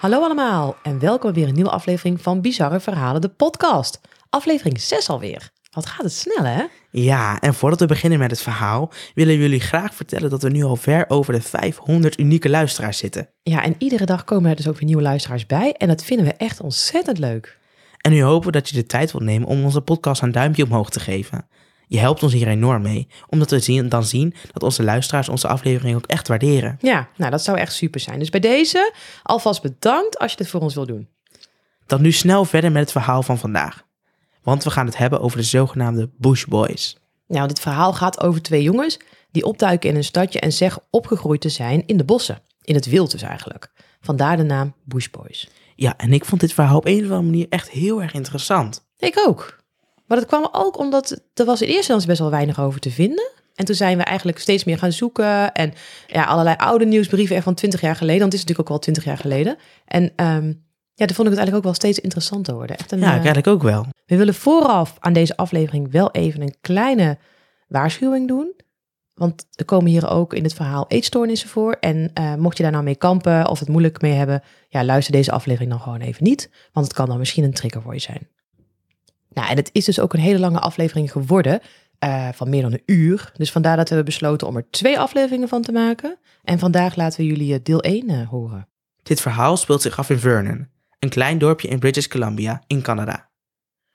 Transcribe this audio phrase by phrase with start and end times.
[0.00, 4.00] Hallo allemaal en welkom weer een nieuwe aflevering van Bizarre Verhalen, de podcast.
[4.30, 5.50] Aflevering 6 alweer.
[5.70, 6.64] Wat gaat het snel, hè?
[6.90, 10.50] Ja, en voordat we beginnen met het verhaal, willen we jullie graag vertellen dat we
[10.50, 13.28] nu al ver over de 500 unieke luisteraars zitten.
[13.42, 16.26] Ja, en iedere dag komen er dus ook weer nieuwe luisteraars bij en dat vinden
[16.26, 17.58] we echt ontzettend leuk.
[17.98, 20.64] En nu hopen we dat je de tijd wilt nemen om onze podcast een duimpje
[20.64, 21.46] omhoog te geven.
[21.90, 25.48] Je helpt ons hier enorm mee, omdat we zien, dan zien dat onze luisteraars onze
[25.48, 26.76] aflevering ook echt waarderen.
[26.80, 28.18] Ja, nou dat zou echt super zijn.
[28.18, 28.92] Dus bij deze
[29.22, 31.08] alvast bedankt als je dit voor ons wil doen.
[31.86, 33.84] Dan nu snel verder met het verhaal van vandaag.
[34.42, 36.96] Want we gaan het hebben over de zogenaamde Bush Boys.
[37.26, 38.98] Nou, dit verhaal gaat over twee jongens
[39.30, 42.42] die opduiken in een stadje en zeggen opgegroeid te zijn in de bossen.
[42.62, 43.72] In het wild dus eigenlijk.
[44.00, 45.48] Vandaar de naam Bush Boys.
[45.74, 48.86] Ja, en ik vond dit verhaal op een of andere manier echt heel erg interessant.
[48.98, 49.59] Ik ook.
[50.10, 52.90] Maar dat kwam ook omdat er was in eerste instantie best wel weinig over te
[52.90, 53.30] vinden.
[53.54, 55.52] En toen zijn we eigenlijk steeds meer gaan zoeken.
[55.52, 55.72] En
[56.06, 58.20] ja, allerlei oude nieuwsbrieven van 20 jaar geleden.
[58.20, 59.56] Want het is natuurlijk ook al 20 jaar geleden.
[59.86, 60.46] En ehm,
[60.94, 62.76] ja, toen vond ik het eigenlijk ook wel steeds interessanter worden.
[62.76, 63.86] Echt een, Ja, eh, eigenlijk ook wel.
[64.06, 67.18] we willen vooraf aan deze aflevering wel even een kleine
[67.68, 68.54] waarschuwing doen.
[69.14, 71.76] Want er komen hier ook in het verhaal eetstoornissen voor.
[71.80, 75.12] En eh, mocht je daar nou mee kampen of het moeilijk mee hebben, ja, luister
[75.12, 76.50] deze aflevering dan gewoon even niet.
[76.72, 78.28] Want het kan dan misschien een trigger voor je zijn.
[79.32, 81.60] Nou, en het is dus ook een hele lange aflevering geworden,
[81.98, 83.32] eh, van meer dan een uur.
[83.36, 86.18] Dus vandaar dat we besloten om er twee afleveringen van te maken.
[86.44, 88.68] En vandaag laten we jullie eh, deel 1 eh, horen.
[89.02, 93.30] Dit verhaal speelt zich af in Vernon, een klein dorpje in British Columbia in Canada.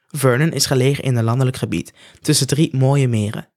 [0.08, 3.50] Vernon is gelegen in een landelijk gebied tussen drie mooie meren.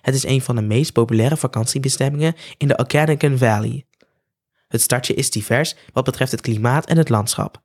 [0.00, 3.86] Het is een van de meest populaire vakantiebestemmingen in de Okanagan Valley.
[4.68, 7.64] Het stadje is divers wat betreft het klimaat en het landschap.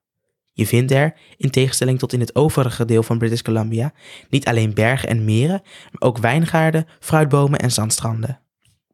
[0.53, 3.93] Je vindt er, in tegenstelling tot in het overige deel van British Columbia,
[4.29, 8.39] niet alleen bergen en meren, maar ook wijngaarden, fruitbomen en zandstranden.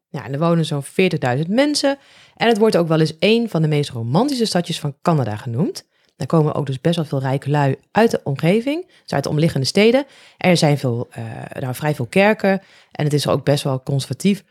[0.08, 1.98] Ja, er wonen zo'n 40.000 mensen.
[2.36, 5.86] En het wordt ook wel eens een van de meest romantische stadjes van Canada genoemd.
[6.16, 9.28] Daar komen ook dus best wel veel rijke lui uit de omgeving, dus uit de
[9.28, 10.06] omliggende steden.
[10.38, 11.24] Er zijn veel, eh,
[11.60, 14.44] nou, vrij veel kerken en het is ook best wel conservatief.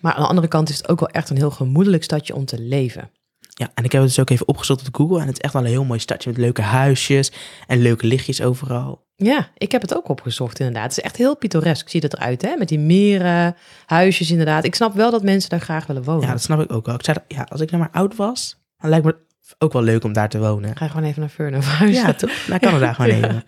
[0.00, 2.44] Maar aan de andere kant is het ook wel echt een heel gemoedelijk stadje om
[2.44, 3.10] te leven.
[3.62, 5.52] Ja, en ik heb het dus ook even opgezocht op Google en het is echt
[5.52, 7.32] wel een heel mooi stadje met leuke huisjes
[7.66, 9.06] en leuke lichtjes overal.
[9.16, 10.82] Ja, ik heb het ook opgezocht inderdaad.
[10.82, 13.56] Het is echt heel pittoresk, ziet het eruit hè, met die meren,
[13.86, 14.64] huisjes inderdaad.
[14.64, 16.26] Ik snap wel dat mensen daar graag willen wonen.
[16.26, 16.94] Ja, dat snap ik ook wel.
[16.94, 19.82] Ik zei, ja, als ik nou maar oud was, dan lijkt me het ook wel
[19.82, 20.76] leuk om daar te wonen.
[20.76, 22.06] Ga je gewoon even naar verhuizen.
[22.06, 22.46] Ja, toch?
[22.48, 23.44] Naar Canada gewoon even.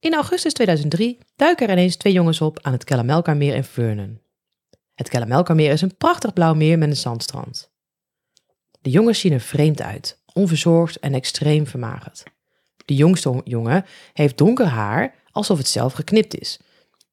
[0.00, 4.20] In augustus 2003 duiken er ineens twee jongens op aan het Kelamelka-meer in Vernon.
[4.94, 7.74] Het Kelamelka-meer is een prachtig blauw meer met een zandstrand.
[8.86, 12.22] De jongens zien er vreemd uit, onverzorgd en extreem vermagerd.
[12.84, 16.58] De jongste jongen heeft donker haar, alsof het zelf geknipt is.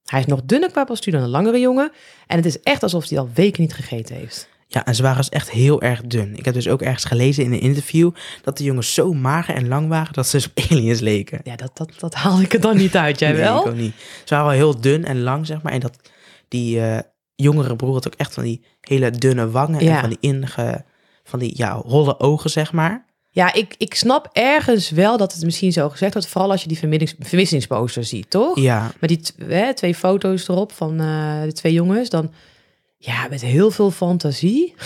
[0.06, 1.92] Hij is nog dunner qua postuur dan de langere jongen
[2.28, 4.48] en het is echt alsof hij al weken niet gegeten heeft.
[4.68, 6.36] Ja, en ze waren dus echt heel erg dun.
[6.38, 8.12] Ik heb dus ook ergens gelezen in een interview
[8.44, 11.40] dat de jongens zo mager en lang waren dat ze dus op aliens leken.
[11.44, 13.60] Ja, dat, dat, dat haal ik er dan niet uit, jij Nee, wel?
[13.62, 13.96] ik ook niet.
[14.24, 15.74] Ze waren wel heel dun en lang, zeg maar.
[15.74, 16.00] En dat
[16.48, 17.00] die eh,
[17.36, 19.94] jongere broer had ook echt van die hele dunne wangen Ja.
[19.96, 20.86] en van die inge,
[21.24, 23.06] van die ja, holle ogen, zeg maar.
[23.30, 26.28] Ja, ik, ik snap ergens wel dat het misschien zo gezegd wordt.
[26.28, 26.80] Vooral als je die
[27.20, 28.60] vermissingsposter ziet, toch?
[28.60, 32.10] Ja, Met die hè, twee foto's erop van eh, de twee jongens.
[32.10, 32.32] Dan,
[32.98, 34.74] ja, met heel veel fantasie.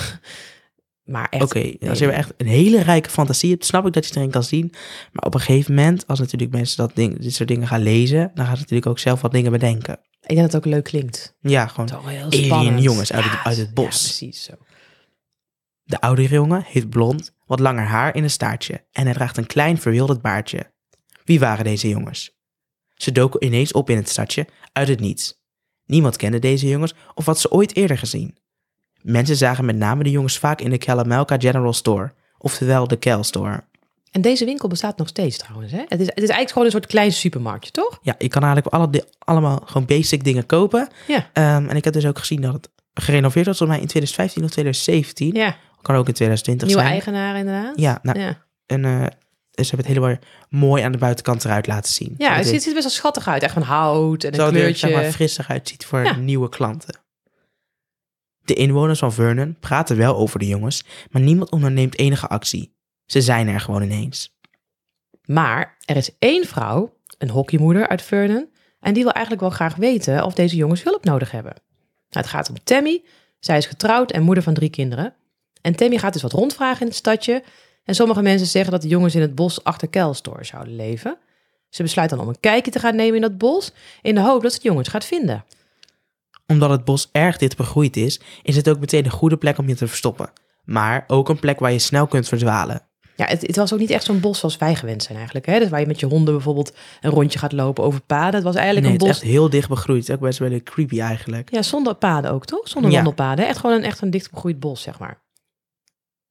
[1.03, 1.43] Maar echt...
[1.43, 4.31] Oké, als je echt een hele rijke fantasie hebt, snap ik dat je het erin
[4.31, 4.71] kan zien.
[5.11, 8.31] Maar op een gegeven moment, als natuurlijk mensen dat ding, dit soort dingen gaan lezen,
[8.35, 9.93] dan gaan ze natuurlijk ook zelf wat dingen bedenken.
[10.21, 11.35] Ik denk dat het ook leuk klinkt.
[11.41, 11.89] Ja, gewoon
[12.51, 13.83] Alien jongens uit het- uit het bos.
[13.85, 13.89] Ja,
[14.27, 14.53] precies zo.
[15.87, 19.45] De oudere jongen heeft blond, wat langer haar in een staartje en hij draagt een
[19.45, 20.71] klein verwilderd baardje.
[21.23, 22.35] Wie waren deze jongens?
[22.95, 25.41] Ze doken ineens op in het stadje, uit het niets.
[25.85, 28.37] Niemand kende deze jongens of had ze ooit eerder gezien.
[29.01, 33.23] Mensen zagen met name de jongens vaak in de Kalamelka General Store, oftewel de Kel
[33.23, 33.63] Store.
[34.11, 35.71] En deze winkel bestaat nog steeds trouwens.
[35.71, 35.83] Hè?
[35.87, 37.99] Het, is, het is eigenlijk gewoon een soort klein supermarktje, toch?
[38.01, 40.87] Ja, je kan eigenlijk alle allemaal gewoon basic dingen kopen.
[41.07, 41.29] Ja.
[41.33, 44.43] Ehm, en ik heb dus ook gezien dat het gerenoveerd was, volgens mij in 2015
[44.43, 45.33] of 2017.
[45.33, 46.93] Ja, Kan ook in 2020 nieuwe zijn.
[46.93, 47.79] eigenaar inderdaad.
[47.79, 48.45] Ja, nou, ja.
[48.65, 48.91] En eh,
[49.63, 50.15] ze hebben het helemaal
[50.49, 52.15] mooi aan de buitenkant eruit laten zien.
[52.17, 53.43] ja het ziet er best wel schattig uit.
[53.43, 55.11] Echt van hout en een zodat het er, kleurtje.
[55.11, 56.15] frissig uitziet voor Ja.
[56.15, 56.99] nieuwe klanten.
[58.43, 62.75] De inwoners van Vernon praten wel over de jongens, maar niemand onderneemt enige actie.
[63.05, 64.35] Ze zijn er gewoon ineens.
[65.25, 68.49] Maar er is één vrouw, een hockeymoeder uit Vernon,
[68.79, 71.53] en die wil eigenlijk wel graag weten of deze jongens hulp nodig hebben.
[72.09, 73.03] Nou, het gaat om Tammy.
[73.39, 75.13] Zij is getrouwd en moeder van drie kinderen.
[75.67, 77.43] En Tammy gaat dus wat rondvragen in het stadje.
[77.83, 81.17] En sommige mensen zeggen dat de jongens in het bos achter Kelstor zouden leven.
[81.69, 83.71] Ze besluit dan om een kijkje te gaan nemen in dat bos,
[84.01, 85.45] in de hoop dat ze de jongens gaat vinden.
[86.47, 89.67] Omdat het bos erg dicht begroeid is, is het ook meteen een goede plek om
[89.67, 90.29] je te verstoppen.
[90.63, 92.81] Maar ook een plek waar je snel kunt verdwalen.
[93.15, 95.45] Ja, het, het was ook niet echt zo'n bos zoals wij gewend zijn eigenlijk.
[95.45, 95.59] Hè?
[95.59, 98.33] Dus waar je met je honden bijvoorbeeld een rondje gaat lopen over paden.
[98.35, 99.23] Het was eigenlijk Nee, een het is bos.
[99.23, 100.11] echt heel dicht begroeid.
[100.11, 101.51] Ook best wel een creepy eigenlijk.
[101.51, 102.67] Ja, zonder paden ook, toch?
[102.67, 102.95] Zonder Ja.
[102.95, 103.47] wandelpaden.
[103.47, 105.25] Echt gewoon een, echt een dicht begroeid bos, zeg maar.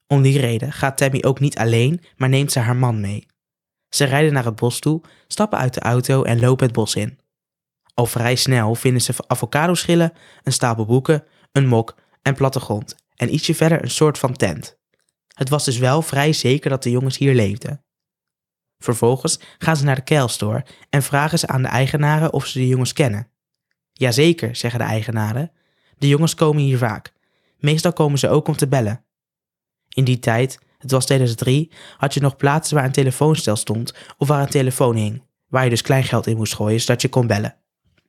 [0.07, 3.27] Om die reden gaat Tammy ook niet alleen, maar neemt ze haar man mee.
[3.89, 7.19] Ze rijden naar het bos toe, stappen uit de auto en lopen het bos in.
[7.95, 10.13] Al vrij snel vinden ze avocadoschillen,
[10.43, 14.79] een stapel boeken, een mok en plattegrond en ietsje verder een soort van tent.
[15.35, 17.85] Het was dus wel vrij zeker dat de jongens hier leefden.
[18.79, 22.67] Vervolgens gaan ze naar de keilstore en vragen ze aan de eigenaren of ze de
[22.67, 23.31] jongens kennen.
[23.93, 25.53] Jazeker, zeggen de eigenaren.
[25.99, 27.13] De jongens komen hier vaak.
[27.59, 29.06] Meestal komen ze ook om te bellen.
[29.97, 34.29] In die tijd, het was 2003, had je nog plaatsen waar een telefoonstel stond of
[34.29, 37.57] waar een telefoon hing, waar je dus kleingeld in moest gooien zodat je kon bellen.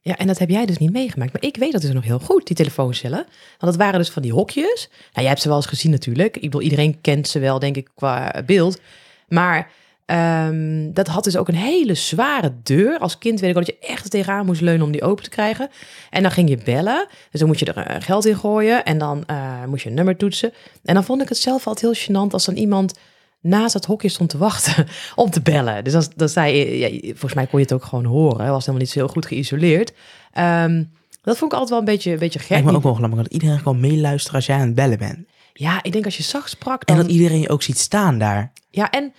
[0.01, 1.33] Ja, en dat heb jij dus niet meegemaakt.
[1.33, 3.25] Maar ik weet dat dus nog heel goed, die telefooncellen.
[3.57, 4.87] Want dat waren dus van die hokjes.
[4.89, 6.35] Nou, jij hebt ze wel eens gezien natuurlijk.
[6.35, 8.79] Ik bedoel, iedereen kent ze wel, denk ik, qua beeld.
[9.27, 9.71] Maar
[10.07, 12.97] ehm, dat had dus ook een hele zware deur.
[12.99, 15.69] Als kind weet ik dat je echt tegenaan moest leunen om die open te krijgen.
[16.09, 17.07] En dan ging je bellen.
[17.31, 18.85] Dus dan moet je er eh, geld in gooien.
[18.85, 20.53] En dan eh, moest je een nummer toetsen.
[20.83, 22.93] En dan vond ik het zelf altijd heel gênant als dan iemand
[23.41, 25.83] naast het hokje stond te wachten om te bellen.
[25.83, 28.41] Dus dan, dan zei ja, volgens mij kon je het ook gewoon horen.
[28.41, 29.93] Het was helemaal niet zo heel goed geïsoleerd.
[30.31, 30.83] Ehm,
[31.21, 32.49] dat vond ik altijd wel een beetje, een beetje gek.
[32.49, 35.27] Lijkt me ook wel grappig dat iedereen kan meeluisteren als jij aan het bellen bent.
[35.53, 37.05] Ja, ik denk als je zacht sprak En dan...
[37.05, 38.51] dat iedereen je ook ziet staan daar.
[38.69, 39.13] Ja, en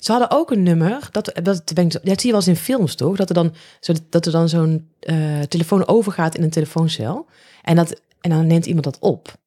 [0.00, 1.08] ze hadden ook een nummer.
[1.10, 3.16] Dat, dat, ben ik, dat zie je wel eens in films, toch?
[3.16, 7.26] Dat er dan, zo, dat er dan zo'n eh, telefoon overgaat in een telefooncel.
[7.62, 9.38] En, dat, en dan neemt iemand dat op.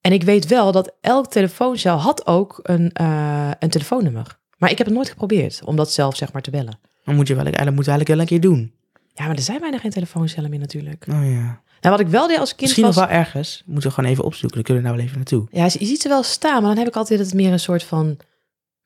[0.00, 4.38] En ik weet wel dat elk telefooncel had ook een, eh, een telefoonnummer.
[4.58, 6.78] Maar ik heb het nooit geprobeerd om dat zelf zeg maar te bellen.
[7.04, 8.72] Dan moet je wel, eigenlijk moet je eigenlijk wel een keer doen.
[9.14, 11.06] Ja, maar er zijn bijna geen telefooncellen meer natuurlijk.
[11.08, 11.60] Oh ja.
[11.80, 12.96] Nou, wat ik wel deed als kind Misschien was...
[12.96, 13.62] nog wel ergens.
[13.66, 14.56] Moeten we gewoon even opzoeken.
[14.56, 15.46] Dan kunnen we nou wel even naartoe.
[15.50, 17.60] Ja, je ziet ze wel staan, maar dan heb ik altijd dat het meer een
[17.60, 18.16] soort van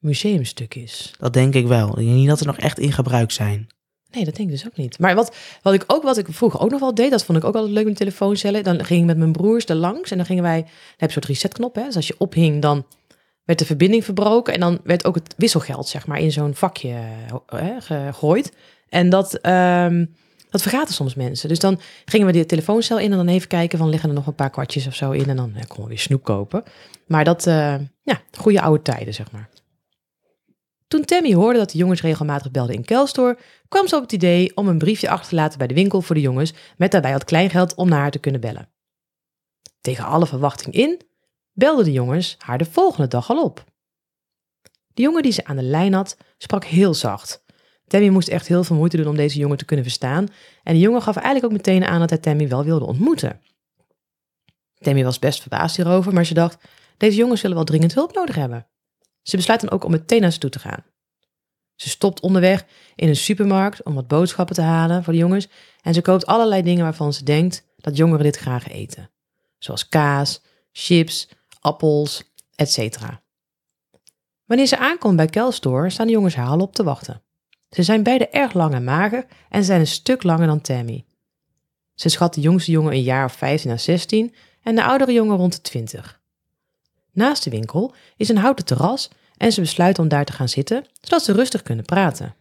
[0.05, 1.13] museumstuk is.
[1.19, 1.89] Dat denk ik wel.
[1.89, 3.67] Ik denk niet dat ze nog echt in gebruik zijn.
[4.11, 4.99] Nee, dat denk ik dus ook niet.
[4.99, 7.45] Maar wat, wat ik ook, wat ik vroeger ook nog wel deed, dat vond ik
[7.45, 8.65] ook altijd leuk met telefooncellen.
[8.65, 11.05] Dan ging ik met mijn broers er langs en dan gingen wij, dan heb je
[11.07, 11.85] een soort resetknop, hè.
[11.85, 12.87] Dus als je ophing, dan
[13.45, 16.89] werd de verbinding verbroken en dan werd ook het wisselgeld, zeg maar, in zo'n vakje
[16.89, 18.53] eh, hè, gegooid.
[18.89, 20.05] En dat, ehm,
[20.51, 21.49] dat vergaten soms mensen.
[21.49, 24.27] Dus dan gingen we die telefooncel in en dan even kijken van, liggen er nog
[24.27, 26.63] een paar kwartjes of zo in en dan ja, konden we weer snoep kopen.
[27.07, 29.49] Maar dat, eh, ja, goede oude tijden, zeg maar.
[30.95, 33.39] Toen Tammy hoorde dat de jongens regelmatig belden in Kelstoor,
[33.69, 36.15] kwam ze op het idee om een briefje achter te laten bij de winkel voor
[36.15, 38.69] de jongens, met daarbij wat kleingeld om naar haar te kunnen bellen.
[39.81, 41.01] Tegen alle verwachting in,
[41.53, 43.65] belden de jongens haar de volgende dag al op.
[44.93, 47.45] De jongen die ze aan de lijn had, sprak heel zacht.
[47.87, 50.29] Tammy moest echt heel veel moeite doen om deze jongen te kunnen verstaan,
[50.63, 53.41] en de jongen gaf eigenlijk ook meteen aan dat hij Tammy wel wilde ontmoeten.
[54.79, 56.65] Tammy was best verbaasd hierover, maar ze dacht,
[56.97, 58.67] deze jongens zullen wel dringend hulp nodig hebben.
[59.25, 60.85] Ze besluit dan ook om meteen naar ze toe te gaan.
[61.75, 65.49] Ze stopt onderweg in een supermarkt om wat boodschappen te halen voor de jongens
[65.83, 69.11] en ze koopt allerlei dingen waarvan ze denkt dat jongeren dit graag eten.
[69.59, 70.43] Zoals kaas,
[70.73, 71.29] chips,
[71.61, 72.23] appels,
[72.55, 72.99] etc.
[74.45, 77.23] Wanneer ze aankomt bij Kelstore staan de jongens haar al op te wachten.
[77.71, 81.05] Ze zijn beide erg lang en mager en zijn een stuk langer dan Tammy.
[81.95, 85.37] Ze schat de jongste jongen een jaar of 15 à 16 en de oudere jongen
[85.37, 86.23] rond de 20.
[87.15, 90.87] Naast de winkel is een houten terras en ze besluiten om daar te gaan zitten,
[91.01, 92.35] zodat ze rustig kunnen praten.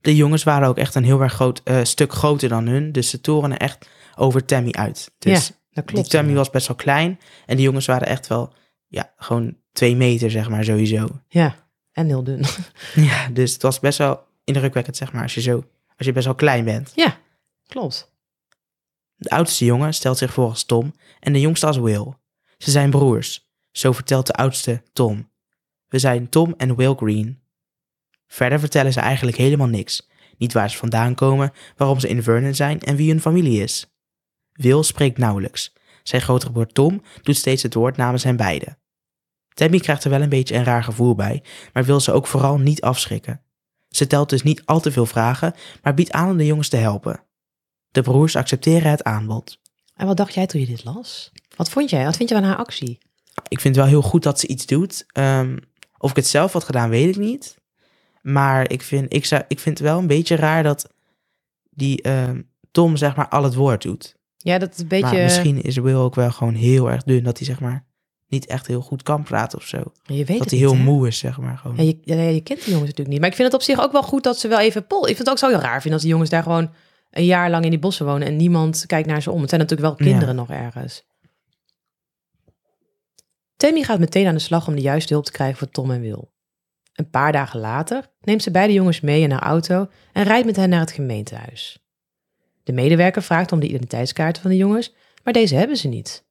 [0.00, 2.92] De jongens waren ook echt een heel erg groot eh, stuk groter dan hun.
[2.92, 5.10] Dus ze torenen echt over Tammy uit.
[5.18, 6.10] Dus ja, dat die klopt.
[6.10, 7.20] Tammy was best wel klein.
[7.46, 8.52] En die jongens waren echt wel,
[8.86, 11.08] ja, gewoon twee meter, zeg maar, sowieso.
[11.28, 11.56] Ja,
[11.92, 12.44] en heel dun.
[12.94, 15.64] Ja, dus het was best wel indrukwekkend, zeg maar, als je zo,
[15.96, 16.92] als je best wel klein bent.
[16.94, 17.18] ja,
[17.66, 18.10] klopt.
[19.16, 22.14] De oudste jongen stelt zich voor als Tom en de jongste als Will.
[22.58, 23.50] Ze zijn broers.
[23.72, 25.30] Zo vertelt de oudste Tom.
[25.88, 27.42] We zijn Tom en Will Green.
[28.26, 30.08] Verder vertellen ze eigenlijk helemaal niks.
[30.36, 33.96] Niet waar ze vandaan komen, waarom ze in Vernon zijn en wie hun familie is.
[34.52, 35.72] Will spreekt nauwelijks.
[36.02, 38.78] Zijn grotere broer Tom doet steeds het woord namens hen beiden.
[39.54, 42.58] Tammy krijgt er wel een beetje een raar gevoel bij, maar wil ze ook vooral
[42.58, 43.42] niet afschrikken.
[43.88, 46.76] Ze telt dus niet al te veel vragen, maar biedt aan om de jongens te
[46.76, 47.24] helpen.
[47.90, 49.60] De broers accepteren het aanbod.
[49.94, 51.32] En wat dacht jij toen je dit las?
[51.56, 52.04] Wat vond jij?
[52.04, 52.98] Wat vind je van haar actie?
[53.48, 55.04] Ik vind het wel heel goed dat ze iets doet.
[55.12, 55.56] Ehm,
[55.98, 57.56] of ik het zelf had gedaan, weet ik niet.
[58.22, 60.88] Maar ik vind, ik, zou, ik vind het wel een beetje raar dat
[61.70, 64.16] die ehm, Tom zeg maar al het woord doet.
[64.36, 65.14] Ja, dat is een beetje...
[65.14, 67.24] Maar misschien is Will ook wel gewoon heel erg dun.
[67.24, 67.84] Dat hij zeg maar
[68.28, 69.82] niet echt heel goed kan praten of zo.
[70.02, 71.58] je weet dat hij heel moe is zeg maar.
[71.58, 71.76] Gewoon.
[71.76, 73.20] Ja, je, ja, je kent die jongens natuurlijk niet.
[73.20, 74.86] Maar ik vind het op zich ook wel goed dat ze wel even...
[74.86, 76.70] Pol, ik vind het ook zo heel raar vinden als die jongens daar gewoon
[77.10, 79.40] een jaar lang in die bossen wonen en niemand kijkt naar ze om.
[79.40, 80.10] Het zijn natuurlijk wel Ja.
[80.12, 81.04] kinderen nog ergens.
[83.62, 86.00] Tammy gaat meteen aan de slag om de juiste hulp te krijgen voor Tom en
[86.00, 86.24] Will.
[86.92, 90.56] Een paar dagen later neemt ze beide jongens mee in haar auto en rijdt met
[90.56, 91.78] hen naar het gemeentehuis.
[92.62, 96.24] De medewerker vraagt om de identiteitskaarten van de jongens, maar deze hebben ze niet.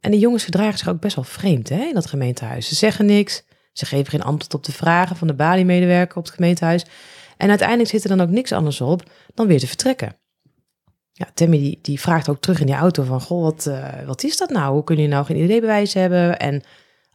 [0.00, 2.68] En de jongens gedragen zich ook best wel vreemd hè, in dat gemeentehuis.
[2.68, 6.34] Ze zeggen niks, ze geven geen antwoord op de vragen van de baliemedewerker op het
[6.34, 6.84] gemeentehuis.
[7.36, 9.02] En uiteindelijk zit er dan ook niks anders op
[9.34, 10.16] dan weer te vertrekken.
[11.16, 14.36] Ja, Tammy die, vraagt ook terug in die auto van, goh, wat, uh, wat is
[14.36, 14.72] dat nou?
[14.72, 16.38] Hoe kunnen jullie nou geen ID-bewijs hebben?
[16.38, 16.62] En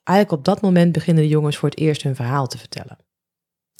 [0.03, 2.97] eigenlijk op dat moment beginnen de jongens voor het eerst hun verhaal te vertellen.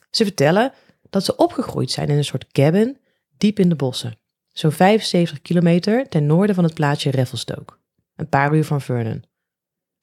[0.09, 0.73] Ze vertellen
[1.09, 2.97] dat ze opgegroeid zijn in een soort cabin
[3.37, 4.17] diep in de bossen.
[4.47, 7.73] Zo'n 75 kilometer ten noorden van het plaatsje Revelstoke.
[8.15, 9.23] Een paar uur van Vernon.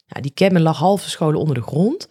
[0.06, 2.08] Nou, die cabin lag half verscholen onder de grond.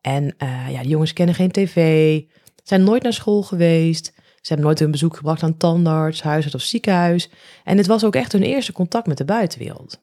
[0.00, 2.22] En uh, ja, die jongens kennen geen tv,
[2.62, 4.12] zijn nooit naar school geweest.
[4.48, 7.30] Ze hebben nooit hun bezoek gebracht aan tandarts, huisarts of ziekenhuis.
[7.64, 10.02] En het was ook echt hun eerste contact met de buitenwereld.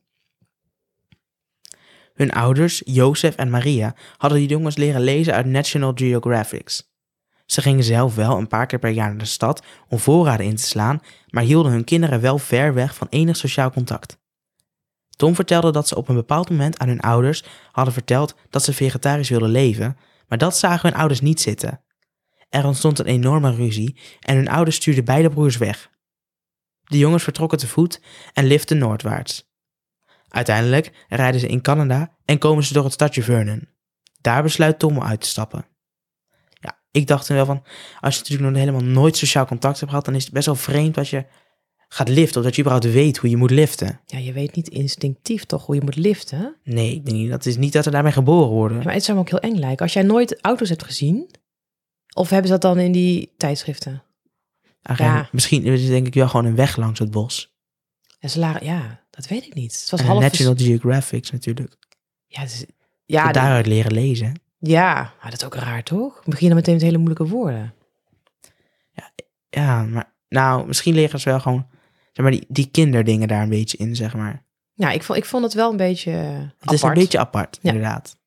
[2.13, 6.93] Hun ouders, Jozef en Maria, hadden die jongens leren lezen uit National Geographics.
[7.45, 10.55] Ze gingen zelf wel een paar keer per jaar naar de stad om voorraden in
[10.55, 14.17] te slaan, maar hielden hun kinderen wel ver weg van enig sociaal contact.
[15.09, 18.73] Tom vertelde dat ze op een bepaald moment aan hun ouders hadden verteld dat ze
[18.73, 19.97] vegetarisch wilden leven,
[20.27, 21.84] maar dat zagen hun ouders niet zitten.
[22.55, 25.89] Er ontstond een enorme ruzie en hun ouders stuurden beide broers weg.
[26.83, 28.01] De jongens vertrokken te voet
[28.33, 29.49] en liften noordwaarts.
[30.27, 33.67] Uiteindelijk rijden ze in Canada en komen ze door het stadje Vernon.
[34.21, 35.65] Daar besluit Tom om uit te stappen.
[36.49, 37.63] Ja, ik dacht er wel van,
[37.99, 40.55] als je natuurlijk nog helemaal nooit sociaal contact hebt gehad, dan is het best wel
[40.55, 41.25] vreemd dat je
[41.87, 44.01] gaat liften, of dat je überhaupt weet hoe je moet liften.
[44.05, 46.55] Ja, je weet niet instinctief toch hoe je moet liften?
[46.63, 48.77] Nee, ik denk niet, dat is niet dat we daarmee geboren worden.
[48.77, 49.85] Ja, maar het zou me ook heel eng lijken.
[49.85, 51.43] Als jij nooit auto's hebt gezien,
[52.15, 54.03] of hebben ze dat dan in die tijdschriften?
[54.95, 55.29] ja.
[55.31, 57.53] Misschien is het denk ik wel gewoon een weg langs het bos.
[58.19, 59.79] En ze lagen, ja, dat weet ik niet.
[59.81, 61.75] Het was en half National Geographic natuurlijk.
[62.27, 62.65] Ja, is,
[63.05, 63.33] ja de...
[63.33, 64.41] daaruit leren lezen.
[64.57, 66.21] Ja, maar dat is ook raar toch?
[66.23, 67.73] We beginnen meteen met hele moeilijke woorden.
[68.91, 69.11] Ja,
[69.49, 71.67] ja, maar nou, misschien leren ze wel gewoon
[72.13, 74.43] zeg maar, die, die kinderdingen daar een beetje in, zeg maar.
[74.73, 76.11] Ja, ik vond, ik vond het wel een beetje
[76.59, 78.17] Het is een beetje apart, inderdaad.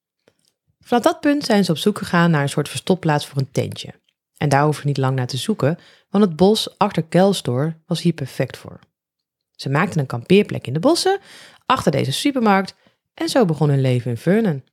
[0.89, 3.95] Vanaf dat punt zijn ze op zoek gegaan naar een soort verstopplaats voor een tentje.
[4.37, 5.79] En daar hoeven we niet lang naar te zoeken,
[6.11, 8.79] want het bos achter Kelstor was hier perfect voor.
[9.51, 11.19] Ze maakten een kampeerplek in de bossen,
[11.67, 12.75] achter deze supermarkt,
[13.15, 14.65] en zo begon hun leven in Vernon.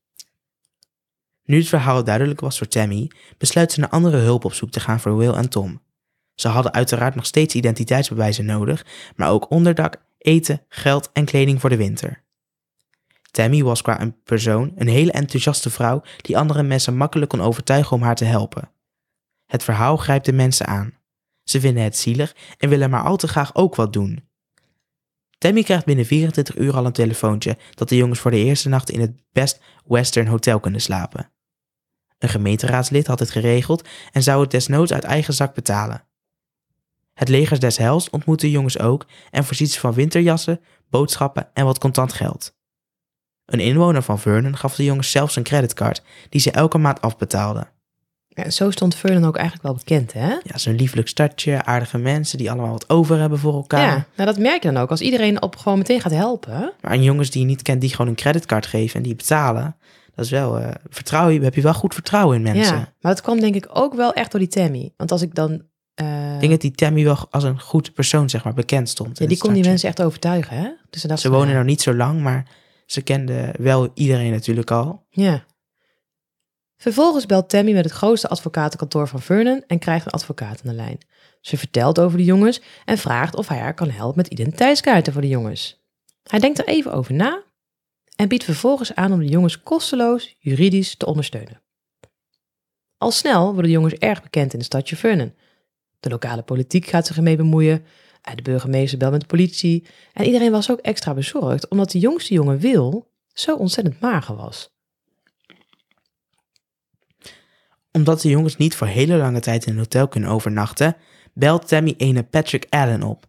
[1.43, 4.79] Nu het verhaal duidelijk was voor Tammy, besluit ze naar andere hulp op zoek te
[4.79, 5.81] gaan voor Will en Tom.
[6.36, 11.69] Ze hadden uiteraard nog steeds identiteitsbewijzen nodig, maar ook onderdak, eten, geld en kleding voor
[11.69, 12.24] de winter.
[13.36, 17.96] Tammy was qua een persoon een hele enthousiaste vrouw die andere mensen makkelijk kon overtuigen
[17.96, 18.72] om haar te helpen.
[19.46, 20.94] Het verhaal grijpt de mensen aan.
[21.44, 24.30] Ze vinden het zielig en willen maar al te graag ook wat doen.
[25.38, 28.89] Tammy krijgt binnen 24 uur al een telefoontje dat de jongens voor de eerste nacht
[28.89, 31.32] in het Best Western Hotel kunnen slapen.
[32.18, 36.08] Een gemeenteraadslid had het geregeld en zou het desnoods uit eigen zak betalen.
[37.13, 41.65] Het leger des Hels ontmoet de jongens ook en voorziet ze van winterjassen, boodschappen en
[41.65, 42.54] wat contant geld.
[43.45, 47.67] Een inwoner van Vernon gaf de jongens zelfs een creditcard die ze elke maand afbetaalden.
[48.27, 50.27] Ja, zo stond Vernon ook eigenlijk wel bekend, hè?
[50.27, 53.95] Ja, zo'n lieflijk stadje, aardige mensen die allemaal wat over hebben voor elkaar.
[53.95, 54.89] Ja, nou dat merk je dan ook.
[54.89, 56.73] Als iedereen op gewoon meteen gaat helpen.
[56.81, 59.75] Maar aan jongens die je niet kent, die gewoon een creditcard geven en die betalen,
[60.15, 62.75] dat is wel, uh, vertrouwen, heb je wel goed vertrouwen in mensen.
[62.75, 64.93] Ja, maar dat kwam denk ik ook wel echt door die Tammy.
[64.97, 65.51] Want als ik dan...
[66.01, 66.33] Uh...
[66.33, 69.17] Ik denk dat die Tammy wel als een goed persoon, zeg maar, bekend stond.
[69.17, 70.69] Ja, die kon die mensen echt overtuigen, hè?
[70.89, 72.47] Dus ze, ze wonen nou niet zo lang, maar
[72.86, 75.06] ze kenden wel iedereen natuurlijk al.
[75.10, 75.46] Ja.
[76.77, 80.74] Vervolgens belt Tammy met het grootste advocatenkantoor van Vernon en krijgt een advocaat aan de
[80.74, 80.98] lijn.
[81.42, 85.22] Ze vertelt over de jongens en vraagt of hij haar kan helpen met identiteitskaarten voor
[85.22, 85.84] de jongens.
[86.24, 87.44] Hij denkt er even over na
[88.15, 91.62] en biedt vervolgens aan om de jongens kosteloos juridisch te ondersteunen.
[92.98, 95.34] Al snel worden de jongens erg bekend in de stadje Vernon.
[96.00, 97.86] De lokale politiek gaat zich ermee bemoeien,
[98.34, 102.34] de burgemeester belt met de politie en iedereen was ook extra bezorgd omdat de jongste
[102.34, 104.74] jongen Wil zo ontzettend mager was.
[107.91, 110.96] Omdat de jongens niet voor hele lange tijd in een hotel kunnen overnachten,
[111.34, 113.25] belt Tammy ene Patrick Allen op,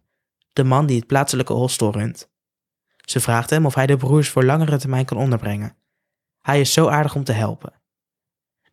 [0.53, 2.29] de man die het plaatselijke hostel runt.
[3.05, 5.75] Ze vraagt hem of hij de broers voor langere termijn kan onderbrengen.
[6.41, 7.73] Hij is zo aardig om te helpen.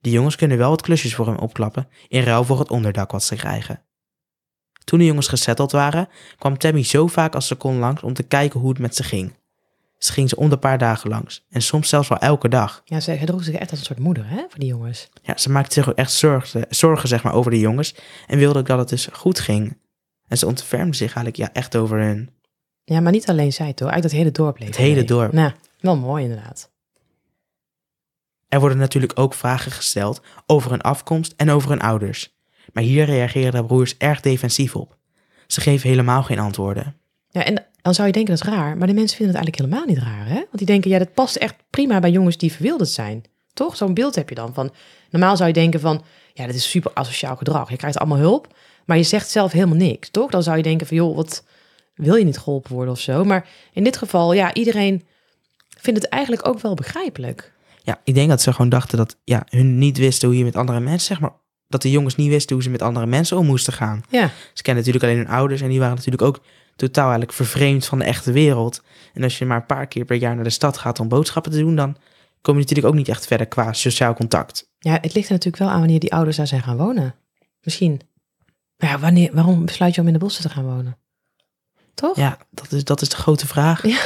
[0.01, 3.23] De jongens kunnen wel wat klusjes voor hem opklappen in ruil voor het onderdak wat
[3.23, 3.85] ze krijgen.
[4.85, 8.23] Toen de jongens gesetteld waren, kwam Tammy zo vaak als ze kon langs om te
[8.23, 9.33] kijken hoe het met ze ging.
[9.99, 11.45] Ze ging ze om de paar dagen langs.
[11.51, 12.83] En soms zelfs wel elke dag.
[12.85, 15.09] Ja, ze droeg zich echt als een soort moeder hè, voor die jongens.
[15.23, 17.95] Ja, ze maakte zich ook echt zorgen, zorgen zeg maar, over de jongens.
[18.27, 19.79] En wilde ook dat het dus goed ging.
[20.29, 22.31] En ze ontfermde zich eigenlijk ja, echt over hun.
[22.85, 23.91] Ja, maar niet alleen zij toch?
[23.91, 24.77] Eigenlijk dat hele dorp leefde.
[24.77, 25.33] Het hele dorp.
[25.33, 26.71] Nou, wel mooi inderdaad.
[28.49, 32.34] Er worden natuurlijk ook vragen gesteld over hun afkomst en over hun ouders.
[32.75, 34.97] Maar hier reageren de broers erg defensief op.
[35.47, 36.97] Ze geven helemaal geen antwoorden.
[37.31, 39.57] Ja, en dan zou je denken dat is raar, maar de mensen vinden het eigenlijk
[39.57, 40.35] helemaal niet raar, hè?
[40.35, 43.25] Want die denken, ja, dat past echt prima bij jongens die verwilderd zijn.
[43.53, 43.77] Toch?
[43.77, 44.73] Zo'n beeld heb je dan van.
[45.11, 47.71] Normaal zou je denken van, ja, dat is super asociaal gedrag.
[47.71, 50.31] Je krijgt allemaal hulp, maar je zegt zelf helemaal niks, toch?
[50.31, 51.45] Dan zou je denken van, joh, wat
[51.95, 53.25] wil je niet geholpen worden of zo?
[53.25, 55.03] Maar in dit geval, ja, iedereen
[55.69, 57.53] vindt het eigenlijk ook wel begrijpelijk.
[57.83, 60.57] Ja, ik denk dat ze gewoon dachten dat ja, hun niet wisten hoe je met
[60.57, 61.33] andere mensen, zeg maar,
[61.75, 64.03] dat de jongens niet wisten hoe ze met andere mensen om moesten gaan.
[64.09, 66.41] Ja, Ze kennen natuurlijk alleen hun ouders en die waren natuurlijk ook
[66.77, 68.83] totaal eigenlijk vervreemd van de echte wereld.
[69.15, 71.53] En als je maar een paar keer per jaar naar de stad gaat om boodschappen
[71.53, 71.97] te doen, dan
[72.41, 74.71] kom je natuurlijk ook niet echt verder qua sociaal contact.
[74.79, 77.15] ja, het ligt er natuurlijk wel aan wanneer die ouders daar zijn gaan wonen.
[77.63, 78.01] Misschien.
[78.77, 80.97] Maar ja, wanneer, waarom besluit je om in de bossen te gaan wonen?
[81.95, 82.17] Toch?
[82.17, 83.87] Ja, dat is, dat is de grote vraag.
[83.87, 84.01] Ja.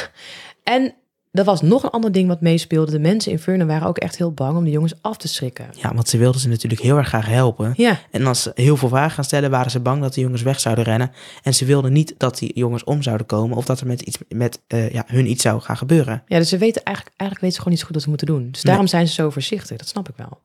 [0.63, 0.95] En
[1.33, 2.91] er was nog een ander ding wat meespeelde.
[2.93, 5.67] De mensen in Vernon waren ook echt heel bang om de jongens af te schrikken.
[5.73, 7.73] Ja, want ze wilden ze natuurlijk heel erg graag helpen.
[7.77, 10.43] Ja, En als ze heel veel vragen gaan stellen, waren ze bang dat de jongens
[10.43, 11.11] weg zouden rennen.
[11.43, 14.19] En ze wilden niet dat die jongens om zouden komen of dat er met, iets,
[14.29, 16.23] met eh, ja, hun iets zou gaan gebeuren.
[16.27, 18.27] ja dus ze weten eigenlijk, eigenlijk weten ze gewoon niet zo goed wat ze moeten
[18.27, 18.51] doen.
[18.51, 18.73] Dus Nee.
[18.73, 19.77] daarom zijn ze zo voorzichtig.
[19.77, 20.41] Dat snap ik wel.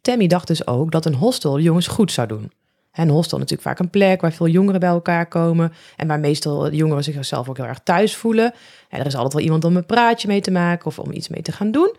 [0.00, 2.50] Tammy dacht dus ook dat een hostel de jongens goed zou doen.
[2.94, 5.72] Een hostel natuurlijk vaak een plek waar veel jongeren bij elkaar komen.
[5.96, 8.54] En waar meestal jongeren zichzelf ook heel erg thuis voelen.
[8.88, 11.28] En er is altijd wel iemand om een praatje mee te maken of om iets
[11.28, 11.94] mee te gaan doen.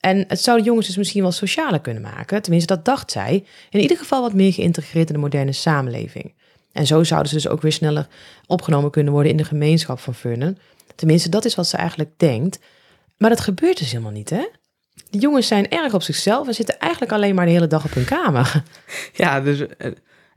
[0.00, 2.42] En het zou de jongens dus misschien wel socialer kunnen maken.
[2.42, 3.44] Tenminste, dat dacht zij.
[3.70, 6.34] In ieder geval wat meer geïntegreerd in de moderne samenleving.
[6.72, 8.06] En zo zouden ze dus ook weer sneller
[8.46, 10.58] opgenomen kunnen worden in de gemeenschap van Vernon.
[10.94, 12.58] Tenminste, dat is wat ze eigenlijk denkt.
[13.16, 14.48] Maar dat gebeurt dus helemaal niet, hè?
[15.10, 17.94] De jongens zijn erg op zichzelf en zitten eigenlijk alleen maar de hele dag op
[17.94, 18.62] hun kamer.
[19.12, 19.90] Ja, dus eh,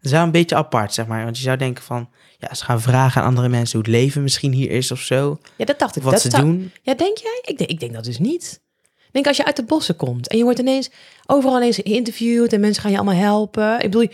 [0.05, 1.23] is wel een beetje apart, zeg maar.
[1.23, 4.23] Want je zou denken van, ja, ze gaan vragen aan andere mensen hoe het leven
[4.23, 5.39] misschien hier is of zo.
[5.57, 6.03] Ja, dat dacht ik.
[6.03, 6.71] Wat dat ze zou- doen.
[6.81, 7.39] Ja, denk jij?
[7.41, 8.61] Ik denk, ik denk dat dus niet.
[8.83, 10.91] Ik denk als je uit de bossen komt en je wordt ineens
[11.25, 13.75] overal ineens geïnterviewd en mensen gaan je allemaal helpen.
[13.75, 14.11] Ik bedoel, die,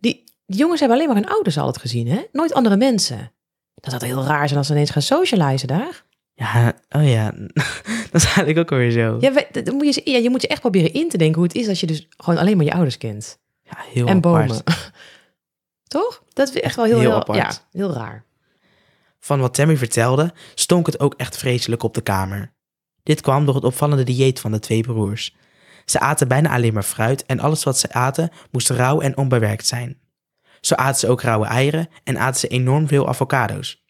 [0.00, 2.20] die jongens hebben alleen maar hun ouders altijd gezien, hè?
[2.32, 3.32] Nooit andere mensen.
[3.74, 6.04] Dat zou heel raar zijn als ze ineens gaan socializen daar.
[6.34, 7.30] Ja, oh ja,
[8.10, 9.16] dat is eigenlijk ook alweer zo.
[9.20, 11.46] Ja, we- dan moet je, ja, je moet je echt proberen in te denken hoe
[11.48, 13.38] het is als je dus gewoon alleen maar je ouders kent.
[13.78, 14.48] Heel en apart.
[14.48, 14.62] bomen.
[15.88, 16.22] Toch?
[16.32, 17.38] Dat is echt wel heel, Heel heel, apart.
[17.38, 18.24] ja, heel raar.
[19.18, 22.52] Van wat Tammy vertelde, stonk het ook echt vreselijk op de kamer.
[23.02, 25.36] Dit kwam door het opvallende dieet van de twee broers.
[25.84, 29.66] Ze aten bijna alleen maar fruit en alles wat ze aten moest rauw en onbewerkt
[29.66, 29.98] zijn.
[30.60, 33.84] Zo aten ze ook rauwe eieren en aten ze enorm veel avocado's.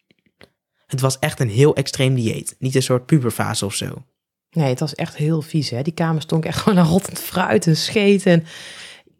[0.86, 4.04] Het was echt een heel extreem dieet, niet een soort puberfase of zo.
[4.50, 5.82] Nee, het was echt heel vies, hè?
[5.82, 8.46] Die kamer stonk echt gewoon naar rottend fruit en scheet en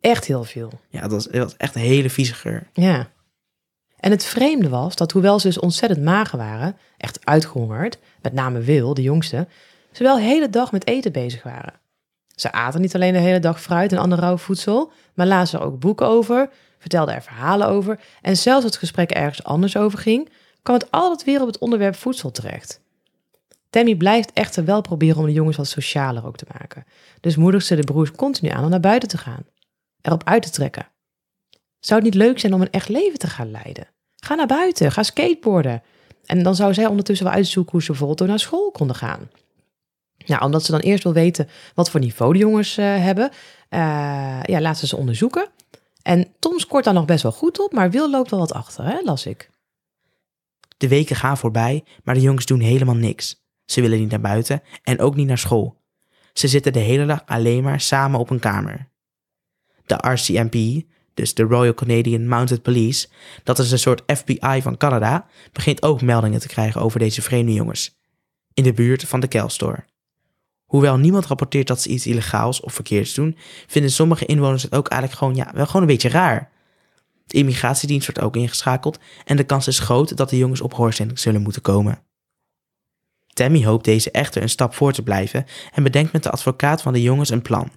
[0.01, 0.73] echt heel veel.
[0.89, 2.67] Ja, het was, was echt een hele vieze geur.
[2.73, 3.09] Ja.
[4.01, 8.61] En het vreemde was dat hoewel ze dus ontzettend mager waren, echt uitgehongerd, met name
[8.61, 9.49] Wil, de jongste,
[9.93, 11.81] ze wel de hele dag met eten bezig waren.
[12.35, 15.65] Ze aten niet alleen de hele dag fruit en ander rauw voedsel, maar lazen er
[15.65, 19.99] ook boeken over, vertelden er verhalen over en zelfs als het gesprek ergens anders over
[19.99, 20.29] ging,
[20.63, 22.81] kwam het altijd weer op het onderwerp voedsel terecht.
[23.71, 26.85] Tammy blijft echter wel proberen om de jongens wat socialer ook te maken.
[27.21, 29.45] Dus moedigt ze de broers continu aan om naar buiten te gaan,
[30.03, 30.89] erop uit te trekken.
[31.81, 33.89] Zou het niet leuk zijn om een echt leven te gaan leiden?
[34.17, 35.83] Ga naar buiten, ga skateboarden.
[36.25, 39.31] En dan zou zij ondertussen wel uitzoeken hoe ze bijvoorbeeld door naar school konden gaan.
[40.27, 43.31] Nou, omdat ze dan eerst wil weten wat voor niveau de jongens eh, hebben,
[43.69, 45.49] eh, ja, laat ze ze onderzoeken.
[46.03, 48.85] En Tom scoort daar nog best wel goed op, maar Wil loopt wel wat achter,
[48.85, 49.51] hè, las ik.
[50.77, 53.43] De weken gaan voorbij, maar de jongens doen helemaal niks.
[53.65, 55.77] Ze willen niet naar buiten en ook niet naar school.
[56.33, 58.90] Ze zitten de hele dag alleen maar samen op een kamer.
[59.91, 63.09] De RCMP, dus de Royal Canadian Mounted Police,
[63.43, 67.53] dat is een soort FBI van Canada, begint ook meldingen te krijgen over deze vreemde
[67.53, 67.99] jongens.
[68.55, 69.85] In de buurt van de Kelstore.
[70.65, 74.89] Hoewel niemand rapporteert dat ze iets illegaals of verkeerds doen, vinden sommige inwoners het ook
[74.89, 76.51] eigenlijk gewoon, ja, wel gewoon een beetje raar.
[77.27, 81.19] De immigratiedienst wordt ook ingeschakeld en de kans is groot dat de jongens op hoorzending
[81.19, 82.03] zullen moeten komen.
[83.27, 86.93] Tammy hoopt deze echter een stap voor te blijven en bedenkt met de advocaat van
[86.93, 87.71] de jongens een plan.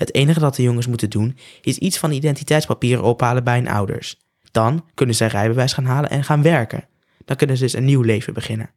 [0.00, 3.68] Het enige dat de jongens moeten doen is iets van de identiteitspapieren ophalen bij hun
[3.68, 4.20] ouders.
[4.50, 6.88] Dan kunnen zij rijbewijs gaan halen en gaan werken.
[7.24, 8.70] Dan kunnen ze dus een nieuw leven beginnen.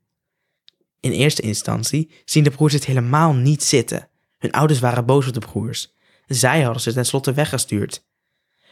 [1.00, 4.08] In eerste instantie zien de broers het helemaal niet zitten.
[4.38, 5.94] Hun ouders waren boos op de broers.
[6.26, 8.06] Zij hadden ze tenslotte weggestuurd.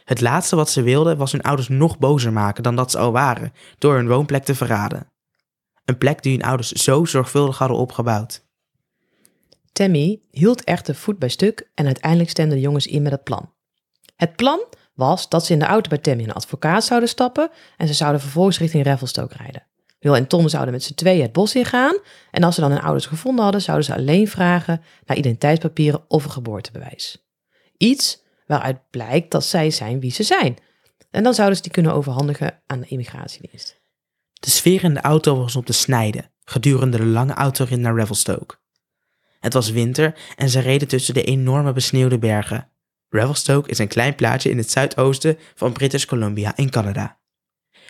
[0.04, 3.12] Het laatste wat ze wilden was hun ouders nog bozer maken dan dat ze al
[3.12, 5.12] waren, door hun woonplek te verraden.
[5.84, 8.44] Een plek die hun ouders zo zorgvuldig hadden opgebouwd.
[9.72, 13.52] Tammy hield echter voet bij stuk en uiteindelijk stemden de jongens in met het plan.
[14.16, 17.50] Het plan was dat ze in de auto bij Tammy en een advocaat zouden stappen
[17.76, 19.66] en ze zouden vervolgens richting Revelstoke rijden.
[19.98, 21.98] Will en Tom zouden met z'n tweeën het bos ingaan.
[22.30, 26.24] En als ze dan hun ouders gevonden hadden, zouden ze alleen vragen naar identiteitspapieren of
[26.24, 27.26] een geboortebewijs.
[27.76, 30.56] Iets waaruit blijkt dat zij zijn wie ze zijn.
[31.10, 33.80] En dan zouden ze die kunnen overhandigen aan de immigratiedienst.
[34.32, 38.54] De sfeer in de auto was op de snijden gedurende de lange autorit naar Revelstoke.
[39.42, 42.68] Het was winter en ze reden tussen de enorme besneeuwde bergen.
[43.08, 47.18] Revelstoke is een klein plaatsje in het zuidoosten van British Columbia in Canada.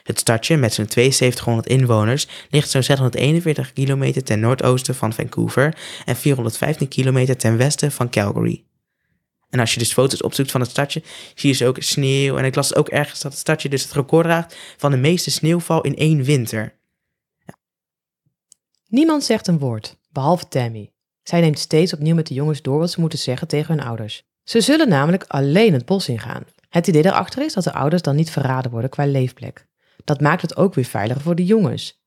[0.03, 6.17] Het stadje met zijn 7200 inwoners ligt zo'n 641 kilometer ten noordoosten van Vancouver en
[6.17, 8.65] 415 kilometer ten westen van Calgary.
[9.51, 11.03] En als je dus foto's opzoekt van het stadje,
[11.35, 12.37] zie je dus ook sneeuw.
[12.37, 15.31] En ik las ook ergens dat het stadje dus het record draagt van de meeste
[15.31, 16.79] sneeuwval in één winter.
[18.89, 20.92] Niemand zegt een woord, behalve Tammy.
[21.23, 24.25] Zij neemt steeds opnieuw met de jongens door wat ze moeten zeggen tegen hun ouders.
[24.45, 26.45] Ze zullen namelijk alleen het bos ingaan.
[26.69, 29.67] Het idee daarachter is dat de ouders dan niet verraden worden qua leefplek.
[30.05, 32.03] Dat maakt het ook weer veiliger voor de jongens.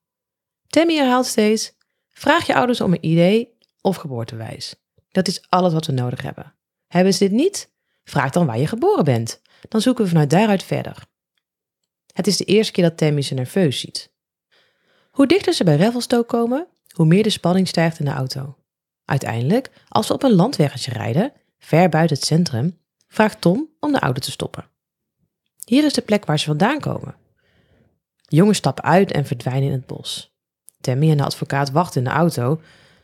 [0.66, 1.76] Tammy herhaalt steeds:
[2.08, 4.74] vraag je ouders om een idee of geboortewijs.
[5.10, 6.54] Dat is alles wat we nodig hebben.
[6.86, 7.72] Hebben ze dit niet?
[8.04, 9.40] Vraag dan waar je geboren bent.
[9.68, 11.04] Dan zoeken we vanuit daaruit verder.
[12.12, 14.12] Het is de eerste keer dat Tammy ze nerveus ziet.
[15.10, 18.56] Hoe dichter ze bij Revelstoke komen, hoe meer de spanning stijgt in de auto.
[19.06, 23.98] Uiteindelijk, als we op een landweggetje rijden, ver buiten het centrum, vraagt Tom om de
[23.98, 24.64] auto te stoppen.
[25.64, 27.14] Hier is de plek waar ze vandaan komen.
[28.14, 30.34] De jongens stappen uit en verdwijnen in het bos.
[30.80, 32.60] Tammy en de advocaat wachten in de auto.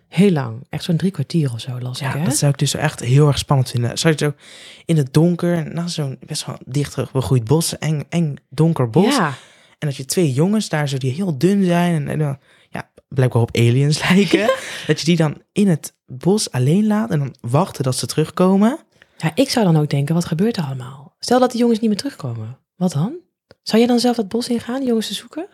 [0.09, 2.25] Heel lang, echt zo'n drie kwartier of zo las Ja, ik, hè?
[2.25, 3.99] dat zou ik dus echt heel erg spannend vinden.
[3.99, 4.35] Zou je zo
[4.85, 9.17] in het donker, na zo'n best wel dicht begroeid bos, eng, eng donker bos.
[9.17, 9.35] Ja,
[9.79, 12.39] En dat je twee jongens daar zo die heel dun zijn en, en ja,
[13.15, 14.51] blijkbaar op aliens lijken.
[14.87, 18.79] Dat je die dan in het bos alleen laat en dan wachten dat ze terugkomen.
[19.19, 21.15] ja, ik zou dan ook denken, wat gebeurt er allemaal?
[21.19, 22.59] Stel dat die jongens niet meer terugkomen.
[22.77, 23.15] Wat dan?
[23.63, 25.47] Zou je dan zelf dat bos ingaan, die jongens te zoeken?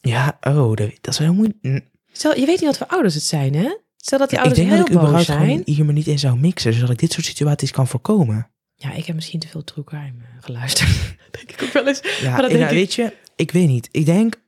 [0.00, 1.86] Ja, oh, dat, dat is wel heel moeilijk.
[2.12, 3.76] Stel, je weet niet wat voor ouders het zijn, hè?
[3.96, 5.48] Stel dat die ik ouders denk dat heel ik überhaupt boos zijn.
[5.48, 8.50] gewoon hier maar niet in zou mixen, zodat ik dit soort situaties kan voorkomen.
[8.74, 10.90] Ja, ik heb misschien te veel true crime eh, geluisterd.
[11.38, 12.00] denk ik ook wel eens.
[12.20, 13.88] Ja, Maar dat denk ik- weet je, ik weet niet.
[13.90, 14.40] Ik denk,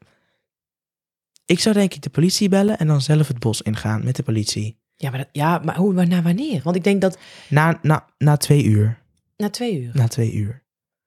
[1.45, 4.23] ik zou denk ik de politie bellen en dan zelf het bos ingaan met de
[4.23, 4.79] politie.
[4.97, 6.61] Ja, maar, dat, ja, maar hoe, maar na wanneer?
[6.65, 8.99] Want ik denk dat Na, na, na twee uur.
[9.37, 9.91] na twee uur.
[9.95, 10.63] Na twee uur.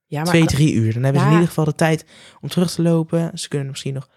[0.06, 0.94] Ja, maar twee, drie uur.
[0.94, 2.06] Dan hebben ze in ieder geval de tijd
[2.42, 3.32] om terug te lopen.
[3.40, 4.10] Ze kunnen misschien nog,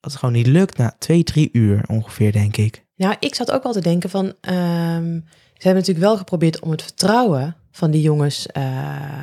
[0.00, 2.84] als het gewoon niet lukt, na twee, drie uur ongeveer, denk ik.
[2.96, 4.32] Nou, ik zat ook wel te denken van...
[4.40, 5.20] ehm,
[5.54, 9.20] ze hebben natuurlijk wel geprobeerd om het vertrouwen van die jongens eh,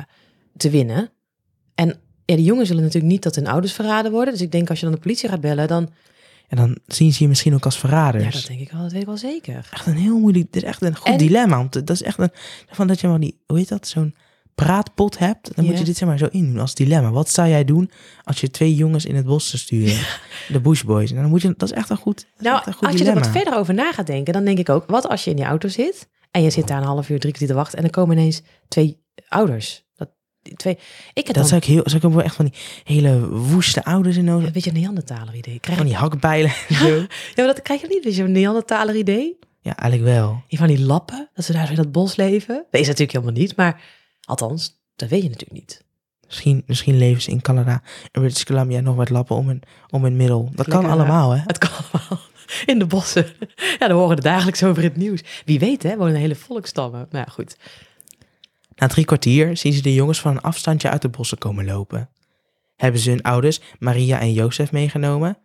[0.56, 1.10] te winnen.
[1.74, 1.88] En
[2.24, 4.32] ja, die jongens zullen natuurlijk niet dat hun ouders verraden worden.
[4.32, 5.88] Dus ik denk als je dan de politie gaat bellen, dan...
[6.48, 8.24] En dan zien ze je misschien ook als verraders.
[8.24, 9.68] Ja, dat denk ik wel, dat weet ik wel zeker.
[9.70, 11.56] Echt een heel moeilijk, dit is echt een goed En- dilemma.
[11.56, 12.30] Want dat is echt een,
[12.70, 14.14] van dat je maar die, hoe heet dat, zo'n
[14.54, 15.54] praatpot hebt.
[15.54, 15.80] Dan moet Ja.
[15.80, 17.10] je dit zeg maar zo indoen als dilemma.
[17.10, 17.90] Wat zou jij doen
[18.24, 19.96] als je twee jongens in het bos zou sturen?
[20.52, 21.10] De bushboys.
[21.10, 23.14] En dan moet je, dat is echt een goed, Nou, een goed als je er
[23.14, 24.84] wat verder over na gaat denken, dan denk ik ook...
[24.86, 27.32] Wat als je in die auto zit en je zit daar een half uur, drie
[27.32, 27.76] kwartier te wachten...
[27.76, 29.84] en dan komen ineens twee ouders.
[29.94, 30.08] Dat,
[30.56, 30.74] twee,
[31.12, 33.84] ik heb Dat dan zou ik heel, zou ik ook echt van die hele woeste
[33.84, 34.46] ouders in nodig.
[34.46, 35.58] een beetje een Neandertaler idee.
[35.60, 36.86] Krijg Van die hakbijlen en zo.
[36.96, 37.06] ja,
[37.36, 39.38] maar dat krijg je niet, weet je, een Neandertaler idee?
[39.60, 40.42] Ja, eigenlijk wel.
[40.48, 42.64] Die van die lappen, dat ze daar zo in dat bos leven.
[42.70, 43.80] Dat is natuurlijk helemaal niet, maar
[44.24, 45.86] althans, dat weet je natuurlijk niet.
[46.26, 47.82] Misschien, misschien leven ze in Canada
[48.12, 50.50] en British Columbia nog met lappen om hun, om hun middel.
[50.54, 51.42] Dat kan allemaal, hè?
[51.46, 52.20] Het kan allemaal
[52.66, 53.26] in de bossen.
[53.78, 55.22] Ja, dan horen we dagelijks over het nieuws.
[55.44, 57.06] Wie weet, hè, wonen hele volkstammen.
[57.10, 57.56] Nou ja, goed.
[58.78, 62.10] Na drie kwartier zien ze de jongens van een afstandje uit de bossen komen lopen.
[62.76, 65.38] Hebben ze hun ouders, Maria en Jozef, meegenomen?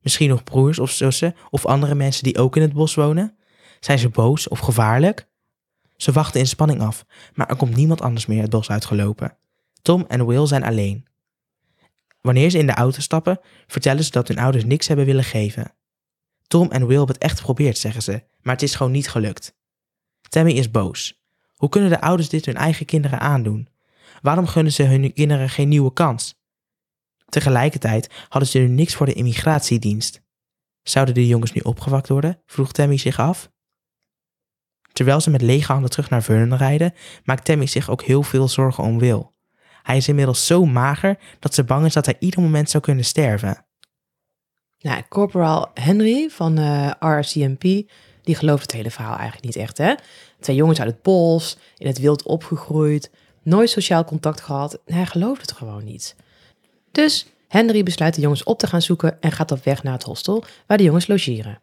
[0.00, 3.36] Misschien nog broers of zussen of andere mensen die ook in het bos wonen?
[3.80, 5.28] Zijn ze boos of gevaarlijk?
[5.96, 9.36] Ze wachten in spanning af, maar er komt niemand anders meer het bos uitgelopen.
[9.82, 11.06] Tom en Will zijn alleen.
[12.20, 15.74] Wanneer ze in de auto stappen, vertellen ze dat hun ouders niks hebben willen geven.
[16.46, 19.58] Tom en Will hebben het echt geprobeerd, zeggen ze, maar het is gewoon niet gelukt.
[20.28, 21.19] Tammy is boos.
[21.60, 23.68] Hoe kunnen de ouders dit hun eigen kinderen aandoen?
[24.22, 26.34] Waarom gunnen ze hun kinderen geen nieuwe kans?
[27.28, 30.22] Tegelijkertijd hadden ze nu niks voor de immigratiedienst.
[30.82, 32.42] Zouden de jongens nu opgewakt worden?
[32.46, 33.50] vroeg Tammy zich af.
[34.92, 36.94] Terwijl ze met lege handen terug naar Vernon rijden,
[37.24, 39.30] maakt Tammy zich ook heel veel zorgen om Will.
[39.82, 43.04] Hij is inmiddels zo mager dat ze bang is dat hij ieder moment zou kunnen
[43.04, 43.66] sterven.
[44.78, 47.90] Nou, Corporal Henry van eh, RCMP,
[48.30, 49.94] die gelooft het hele verhaal eigenlijk niet echt, hè?
[50.40, 53.10] Twee jongens uit het bos, in het wild opgegroeid,
[53.42, 54.78] nooit sociaal contact gehad.
[54.84, 56.16] Hij gelooft het gewoon niet.
[56.92, 60.02] Dus Henry besluit de jongens op te gaan zoeken en gaat op weg naar het
[60.02, 61.60] hostel waar de jongens logeren.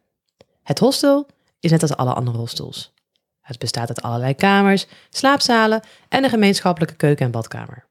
[0.64, 1.28] Het hostel
[1.60, 2.94] is net als alle andere hostels.
[3.42, 7.86] Het bestaat uit allerlei kamers, slaapzalen en een gemeenschappelijke keuken en badkamer.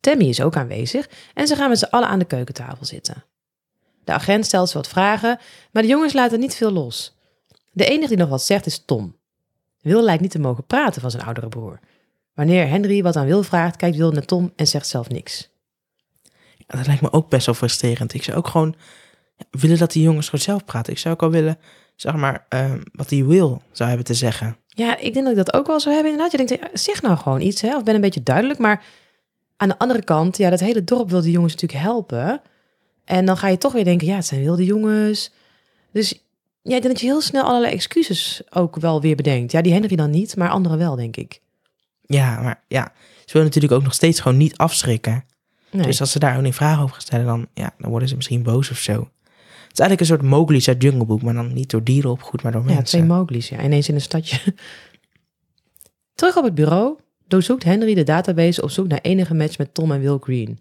[0.00, 3.24] Tammy is ook aanwezig en ze gaan met z'n allen aan de keukentafel zitten.
[4.04, 5.38] De agent stelt ze wat vragen,
[5.72, 7.17] maar de jongens laten niet veel los.
[7.78, 9.16] De enige die nog wat zegt is Tom.
[9.80, 11.78] Wil lijkt niet te mogen praten van zijn oudere broer.
[12.34, 15.50] Wanneer Henry wat aan Wil vraagt, kijkt Wil naar Tom en zegt zelf niks.
[16.56, 18.14] Ja, dat lijkt me ook best wel frustrerend.
[18.14, 18.74] Ik zou ook gewoon
[19.36, 20.92] ja, willen dat die jongens gewoon zelf praten.
[20.92, 21.58] Ik zou ook wel willen,
[21.96, 24.56] zeg maar, ehm, wat die Will zou hebben te zeggen.
[24.66, 26.12] Ja, ik denk dat ik dat ook wel zou hebben.
[26.12, 27.76] Inderdaad, je denkt, zeg nou gewoon iets, hè?
[27.76, 28.58] of ben een beetje duidelijk.
[28.58, 28.84] Maar
[29.56, 32.40] aan de andere kant, ja, dat hele dorp wil die jongens natuurlijk helpen.
[33.04, 35.32] En dan ga je toch weer denken, ja, het zijn wilde jongens.
[35.92, 36.27] Dus
[36.68, 39.52] ja, ik denk dat je heel snel allerlei excuses ook wel weer bedenkt.
[39.52, 41.40] Ja, die Henry dan niet, maar anderen wel, denk ik.
[42.02, 42.92] Ja, maar ja,
[43.24, 45.24] ze willen natuurlijk ook nog steeds gewoon niet afschrikken.
[45.70, 45.86] Nee.
[45.86, 48.16] Dus als ze daar ook een vraag over gaan stellen, dan, ja, dan worden ze
[48.16, 48.92] misschien boos of zo.
[48.92, 52.42] Het is eigenlijk een soort Mowgli's uit Jungle Book, maar dan niet door dieren opgegroeid,
[52.42, 52.84] maar door ja, mensen.
[52.84, 54.38] twee Mowgli's, ja, ineens in een stadje.
[56.14, 59.92] Terug op het bureau doorzoekt Henry de database op zoek naar enige match met Tom
[59.92, 60.58] en Will Green.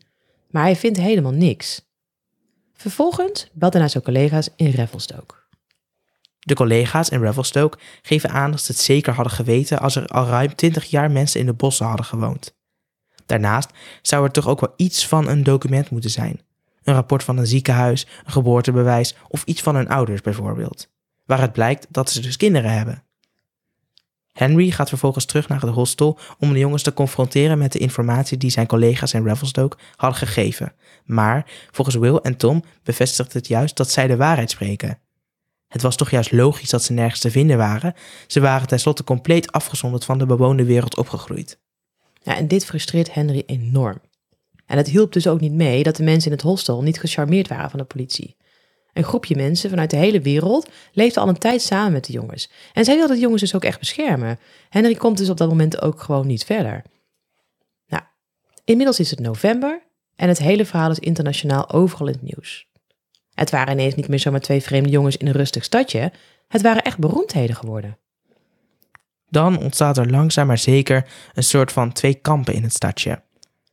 [0.49, 1.85] Maar hij vindt helemaal niks.
[2.73, 5.35] Vervolgens belt hij naar zijn collega's in Revelstoke.
[6.47, 10.25] De collega's in Revelstoke geven aan dat ze het zeker hadden geweten als er al
[10.25, 12.55] ruim 20 jaar mensen in de bossen hadden gewoond.
[13.25, 13.69] Daarnaast
[14.01, 16.41] zou er toch ook wel iets van een document moeten zijn.
[16.83, 20.89] Een rapport van een ziekenhuis, een geboortebewijs of iets van hun ouders bijvoorbeeld.
[21.25, 23.03] Waaruit blijkt dat ze dus kinderen hebben.
[24.31, 28.37] Henry gaat vervolgens terug naar het hostel om de jongens te confronteren met de informatie
[28.37, 30.73] die zijn collega's in Revelstoke hadden gegeven.
[31.05, 34.99] Maar volgens Will en Tom bevestigt het juist dat zij de waarheid spreken.
[35.67, 37.93] Het was toch juist logisch dat ze nergens te vinden waren.
[38.27, 41.59] Ze waren tenslotte compleet afgezonderd van de bewoonde wereld opgegroeid.
[42.23, 44.01] Ja, en dit frustreert Henry enorm.
[44.65, 47.47] En het hielp dus ook niet mee dat de mensen in het hostel niet gecharmeerd
[47.47, 48.35] waren van de politie.
[48.93, 52.51] Een groepje mensen vanuit de hele wereld leefde al een tijd samen met de jongens.
[52.73, 54.39] En zij wilden de jongens dus ook echt beschermen.
[54.69, 56.83] Henry komt dus op dat moment ook gewoon niet verder.
[57.87, 58.03] Nou,
[58.63, 59.83] inmiddels is het november
[60.15, 62.66] en het hele verhaal is internationaal overal in het nieuws.
[63.37, 66.11] Het waren ineens niet meer zomaar twee vreemde jongens in een rustig stadje.
[66.47, 67.97] Het waren echt beroemdheden geworden.
[69.29, 73.21] Dan ontstaat er langzaam maar zeker een soort van twee kampen in het stadje.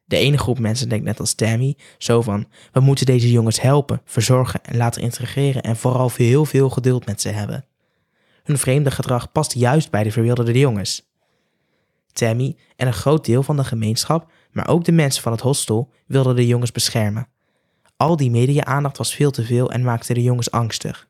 [0.04, 4.00] De ene groep mensen denkt net als Tammy, zo van, we moeten deze jongens helpen,
[4.04, 7.64] verzorgen en laten integreren en vooral heel veel geduld met ze hebben.
[8.42, 11.10] Hun vreemde gedrag past juist bij de verwilderde jongens.
[12.12, 15.90] Tammy en een groot deel van de gemeenschap, maar ook de mensen van het hostel,
[16.06, 17.28] wilden de jongens beschermen.
[17.96, 21.08] Al die media-aandacht was veel te veel en maakte de jongens angstig.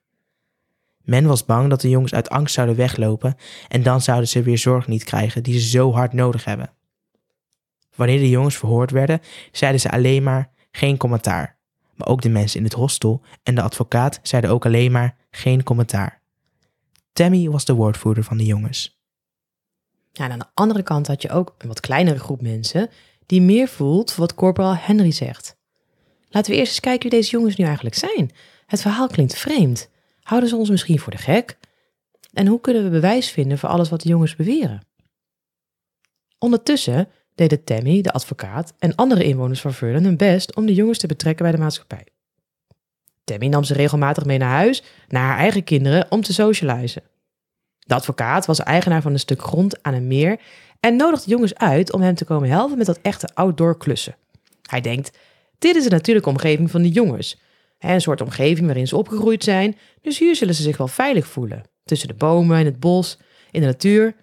[1.02, 3.36] Men was bang dat de jongens uit angst zouden weglopen
[3.68, 6.72] en dan zouden ze weer zorg niet krijgen die ze zo hard nodig hebben.
[7.94, 9.20] Wanneer de jongens verhoord werden,
[9.52, 11.56] zeiden ze alleen maar geen commentaar.
[11.94, 15.62] Maar ook de mensen in het hostel en de advocaat zeiden ook alleen maar geen
[15.62, 16.22] commentaar.
[17.12, 19.02] Tammy was de woordvoerder van de jongens.
[20.12, 22.90] Ja, aan de andere kant had je ook een wat kleinere groep mensen
[23.26, 25.56] die meer voelt wat corporaal Henry zegt.
[26.34, 28.30] Laten we eerst eens kijken wie deze jongens nu eigenlijk zijn.
[28.66, 29.88] Het verhaal klinkt vreemd.
[30.22, 31.56] Houden ze ons misschien voor de gek?
[32.32, 34.86] En hoe kunnen we bewijs vinden voor alles wat de jongens beweren?
[36.38, 40.98] Ondertussen deden Tammy, de advocaat, en andere inwoners van Vernon hun best om de jongens
[40.98, 42.06] te betrekken bij de maatschappij.
[43.24, 47.02] Tammy nam ze regelmatig mee naar huis, naar haar eigen kinderen, om te socializen.
[47.78, 50.40] De advocaat was eigenaar van een stuk grond aan een meer
[50.80, 54.16] en nodigde jongens uit om hem te komen helpen met dat echte outdoor klussen.
[54.62, 55.18] Hij denkt,
[55.64, 57.40] dit is de natuurlijke omgeving van de jongens.
[57.78, 61.62] Een soort omgeving waarin ze opgegroeid zijn, dus hier zullen ze zich wel veilig voelen.
[61.84, 63.18] Tussen de bomen, in het bos,
[63.50, 64.14] in de natuur.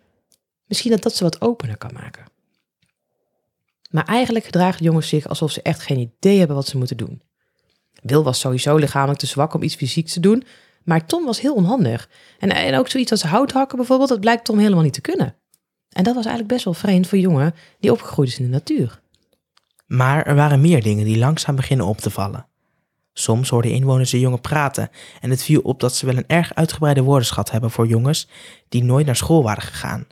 [0.65, 2.25] Misschien dat dat ze wat opener kan maken.
[3.89, 7.21] Maar eigenlijk gedragen jongens zich alsof ze echt geen idee hebben wat ze moeten doen.
[8.01, 10.43] Wil was sowieso lichamelijk te zwak om iets fysieks te doen,
[10.83, 12.09] maar Tom was heel onhandig.
[12.39, 15.35] En, en ook zoiets als hout hakken bijvoorbeeld, dat blijkt Tom helemaal niet te kunnen.
[15.89, 19.00] En dat was eigenlijk best wel vreemd voor jongen die opgegroeid is in de natuur.
[19.91, 22.45] Maar er waren meer dingen die langzaam beginnen op te vallen.
[23.13, 24.89] Soms hoorden inwoners de jongen praten
[25.21, 28.27] en het viel op dat ze wel een erg uitgebreide woordenschat hebben voor jongens
[28.69, 30.07] die nooit naar school waren gegaan.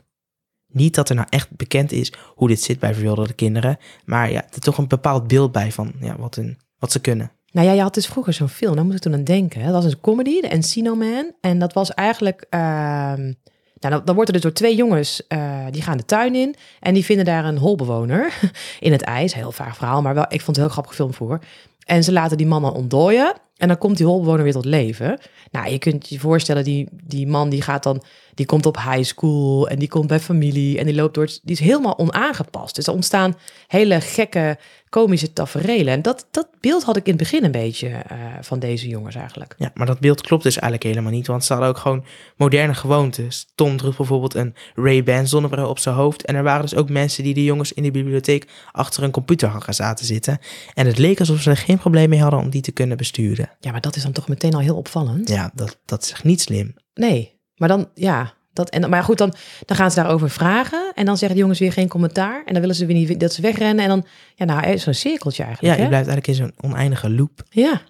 [0.66, 4.44] Niet dat er nou echt bekend is hoe dit zit bij verwilderde kinderen, maar ja,
[4.54, 7.32] er toch een bepaald beeld bij van ja, wat, hun, wat ze kunnen.
[7.52, 9.64] Nou ja, je had dus vroeger zo'n film, daar moet ik toen aan denken.
[9.64, 11.32] Dat was een comedy, de Encino Man.
[11.40, 12.46] En dat was eigenlijk...
[12.50, 13.32] ehm,
[13.80, 16.54] nou, dan, wordt er dus door twee jongens, eh, die gaan de tuin in...
[16.80, 18.32] en die vinden daar een holbewoner
[18.80, 19.34] in het ijs.
[19.34, 21.38] Heel vaag verhaal, maar wel, ik vond het heel grappig film voor.
[21.84, 23.34] En ze laten die man dan ontdooien...
[23.56, 25.18] en dan komt die holbewoner weer tot leven.
[25.50, 28.02] Nou, je kunt je voorstellen, die, die man die gaat dan...
[28.40, 30.78] die komt op high school en die komt bij familie...
[30.78, 31.26] en die loopt door...
[31.26, 32.74] die is helemaal onaangepast.
[32.74, 35.92] Dus er ontstaan hele gekke komische taferelen.
[35.92, 39.14] En dat, dat beeld had ik in het begin een beetje eh, van deze jongens
[39.14, 39.54] eigenlijk.
[39.58, 42.04] Ja, maar dat beeld klopt dus eigenlijk helemaal niet, want ze hadden ook gewoon
[42.36, 43.46] moderne gewoontes.
[43.54, 47.24] Tom droeg bijvoorbeeld een Ray-Ban zonnebril op zijn hoofd en er waren dus ook mensen
[47.24, 50.38] die de jongens in de bibliotheek achter een computer hadden zaten zitten.
[50.74, 53.50] En het leek alsof ze er geen probleem mee hadden om die te kunnen besturen.
[53.58, 55.28] Ja, maar dat is dan toch meteen al heel opvallend?
[55.28, 56.74] Ja, dat, dat is echt niet slim.
[56.94, 59.34] Nee, maar dan, ja, dat, en, maar goed, dan,
[59.66, 60.92] dan gaan ze daarover vragen.
[60.94, 62.42] En dan zeggen de jongens weer geen commentaar.
[62.44, 63.84] En dan willen ze weer niet dat ze wegrennen.
[63.84, 65.74] En dan, ja, nou, zo'n cirkeltje eigenlijk.
[65.74, 65.88] Ja, je hè?
[65.88, 67.42] blijft eigenlijk in zo'n oneindige loop.
[67.50, 67.82] Ja.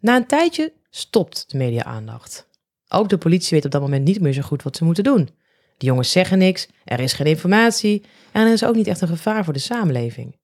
[0.00, 2.48] Na een tijdje stopt de media-aandacht.
[2.88, 5.28] Ook de politie weet op dat moment niet meer zo goed wat ze moeten doen.
[5.76, 9.08] De jongens zeggen niks, er is geen informatie en er is ook niet echt een
[9.08, 10.38] gevaar voor de samenleving.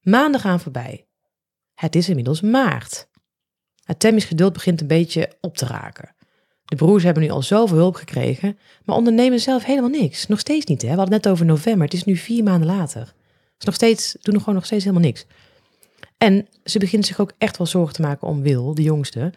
[0.00, 1.06] Maanden gaan voorbij.
[1.74, 3.10] Het is inmiddels maart.
[3.82, 6.14] Het geduld begint een beetje op te raken.
[6.72, 10.26] De broers hebben nu al zoveel hulp gekregen, maar ondernemen zelf helemaal niks.
[10.26, 10.88] Nog steeds niet, hè?
[10.88, 11.84] We hadden het net over november.
[11.84, 13.14] Het is nu vier maanden later.
[13.58, 15.26] Is nog steeds, doen nog gewoon nog steeds helemaal niks.
[16.18, 19.32] En ze begint zich ook echt wel zorgen te maken om Will, de jongste.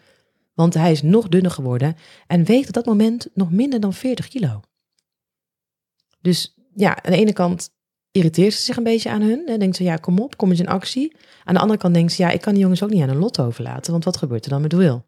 [0.54, 1.96] Want hij is nog dunner geworden
[2.26, 4.60] en weegt op dat moment nog minder dan 40 kilo.
[6.20, 7.70] Dus ja, aan de ene kant
[8.10, 9.46] irriteert ze zich een beetje aan hun.
[9.46, 11.16] En denkt ze, ja, kom op, kom eens in actie.
[11.44, 13.16] Aan de andere kant denkt ze, ja, ik kan die jongens ook niet aan een
[13.16, 13.92] lot overlaten.
[13.92, 15.02] Want wat gebeurt er dan met Will?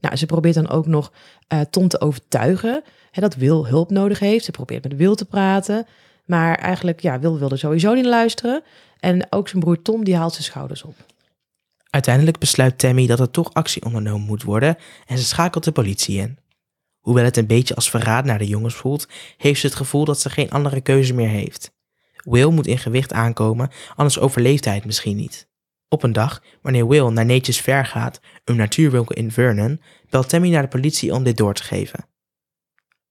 [0.00, 1.12] Nou, ze probeert dan ook nog
[1.52, 4.44] uh, Tom te overtuigen hè, dat Will hulp nodig heeft.
[4.44, 5.86] Ze probeert met Will te praten.
[6.24, 8.62] Maar eigenlijk, ja, Will wilde sowieso niet luisteren.
[9.00, 10.94] En ook zijn broer Tom, die haalt zijn schouders op.
[11.90, 16.18] Uiteindelijk besluit Tammy dat er toch actie ondernomen moet worden en ze schakelt de politie
[16.18, 16.38] in.
[17.00, 20.20] Hoewel het een beetje als verraad naar de jongens voelt, heeft ze het gevoel dat
[20.20, 21.72] ze geen andere keuze meer heeft.
[22.16, 25.48] Will moet in gewicht aankomen, anders overleeft hij het misschien niet.
[25.92, 30.50] Op een dag, wanneer Will naar Nature's Fair gaat, een natuurwinkel in Vernon, belt Tammy
[30.50, 32.06] naar de politie om dit door te geven.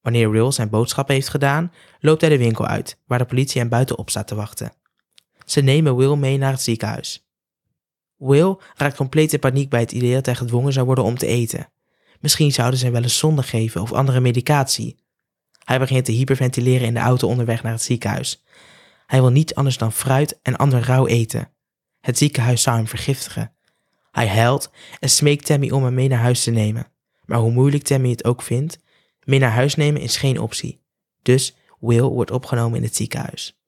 [0.02, 3.70] Wanneer Will zijn boodschap heeft gedaan, loopt hij de winkel uit, waar de politie hem
[3.70, 4.72] buitenop staat te wachten.
[5.46, 7.28] Ze nemen Will mee naar het ziekenhuis.
[8.15, 11.28] Will raakt compleet in paniek bij het idee dat hij gedwongen zou worden om te
[11.28, 11.70] eten.
[12.20, 14.98] Misschien zouden ze wel eens zonde geven of andere medicatie.
[15.63, 18.44] Hij begint te hyperventileren in de auto onderweg naar het ziekenhuis.
[19.06, 21.52] Hij wil niet anders dan fruit en ander rauw eten.
[22.01, 23.53] Het ziekenhuis zou hem vergiftigen.
[24.12, 26.88] Hij huilt en smeekt Tammy om hem mee naar huis te nemen.
[27.25, 28.79] Maar hoe moeilijk Tammy het ook vindt,
[29.23, 30.81] mee naar huis nemen is geen optie.
[31.21, 33.59] Dus Will wordt opgenomen in het ziekenhuis.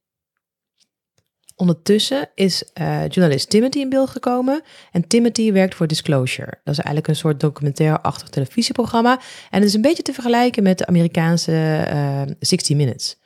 [1.56, 4.64] Ondertussen is uh, journalist Timothy in beeld gekomen.
[4.92, 6.60] En Timothy werkt voor Disclosure.
[6.64, 9.20] Dat is eigenlijk een soort documentaire-achtig televisieprogramma.
[9.50, 13.21] En het is een beetje te vergelijken met de Amerikaanse uh, 60 Minutes.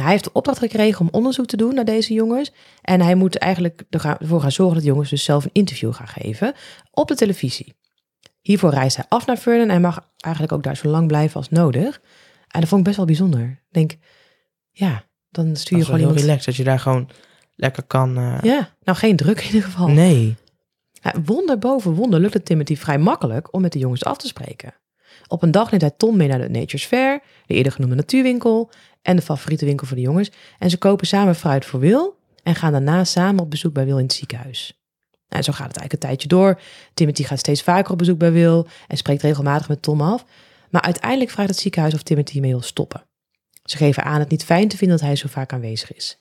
[0.00, 2.52] Hij heeft de opdracht gekregen om onderzoek te doen naar deze jongens.
[2.82, 6.08] En hij moet eigenlijk ervoor gaan zorgen dat de jongens dus zelf een interview gaan
[6.08, 6.54] geven
[6.90, 7.74] op de televisie.
[8.40, 11.48] Hiervoor reist hij af naar Vernon en mag eigenlijk ook daar zo lang blijven als
[11.48, 12.00] nodig.
[12.48, 13.42] En dat vond ik best wel bijzonder.
[13.42, 13.96] Ik denk,
[14.70, 16.16] ja, dan stuur je gewoon iemand...
[16.16, 17.10] heel relaxed, dat je daar gewoon
[17.54, 18.18] lekker kan...
[18.18, 18.38] Uh...
[18.42, 19.88] Ja, nou geen druk in ieder geval.
[19.88, 20.36] Nee.
[20.92, 24.26] Ja, wonder boven wonder lukt het Timothy vrij makkelijk om met de jongens af te
[24.26, 24.74] spreken.
[25.26, 28.70] Op een dag neemt hij Tom mee naar de Nature's Fair, de eerder genoemde natuurwinkel
[29.02, 30.30] en de favoriete winkel voor de jongens.
[30.58, 32.10] En ze kopen samen fruit voor Will
[32.42, 34.80] en gaan daarna samen op bezoek bij Will in het ziekenhuis.
[35.28, 36.60] En zo gaat het eigenlijk een tijdje door.
[36.94, 40.24] Timothy gaat steeds vaker op bezoek bij Will en spreekt regelmatig met Tom af.
[40.70, 43.02] Maar uiteindelijk vraagt het ziekenhuis of Timothy mee wil stoppen.
[43.64, 46.18] Ze geven aan het niet fijn te vinden dat hij zo vaak aanwezig is.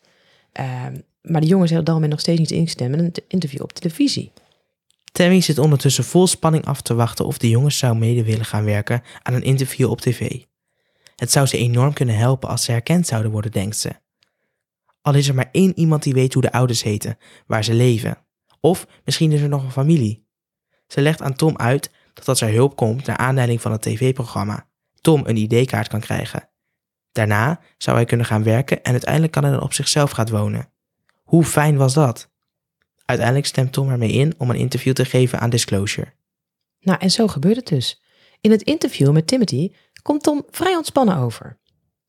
[0.60, 0.86] Uh,
[1.22, 3.74] maar de jongens hebben op dat moment nog steeds niet ingestemd met een interview op
[3.74, 4.32] televisie.
[5.12, 8.64] Tammy zit ondertussen vol spanning af te wachten of de jongens zou mede willen gaan
[8.64, 10.42] werken aan een interview op tv.
[11.20, 13.92] Het zou ze enorm kunnen helpen als ze herkend zouden worden, denkt ze.
[15.02, 18.18] Al is er maar één iemand die weet hoe de ouders heten, waar ze leven.
[18.60, 20.28] Of misschien is er nog een familie.
[20.88, 24.68] Ze legt aan Tom uit dat als er hulp komt naar aanleiding van het tv-programma,
[25.02, 26.50] Tom een ID-kaart kan krijgen.
[27.12, 30.72] Daarna zou hij kunnen gaan werken en uiteindelijk kan hij dan op zichzelf gaan wonen.
[31.24, 32.32] Hoe fijn was dat?
[33.06, 36.14] Uiteindelijk stemt Tom ermee in om een interview te geven aan Disclosure.
[36.80, 38.02] Nou, en zo gebeurt het dus.
[38.42, 39.72] In het interview met Timothy
[40.10, 41.58] komt Tom vrij ontspannen over.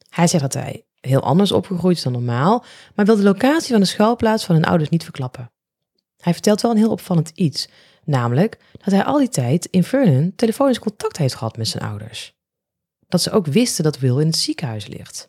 [0.08, 3.80] Hij zegt dat hij heel anders opgegroeid is dan normaal, maar wil de locatie van
[3.80, 5.50] de schuilplaats van hun ouders niet verklappen.
[6.16, 7.68] Hij vertelt wel een heel opvallend iets,
[8.04, 12.34] namelijk dat hij al die tijd in Vernon telefonisch contact heeft gehad met zijn ouders.
[13.08, 15.28] Dat ze ook wisten dat Will in het ziekenhuis ligt.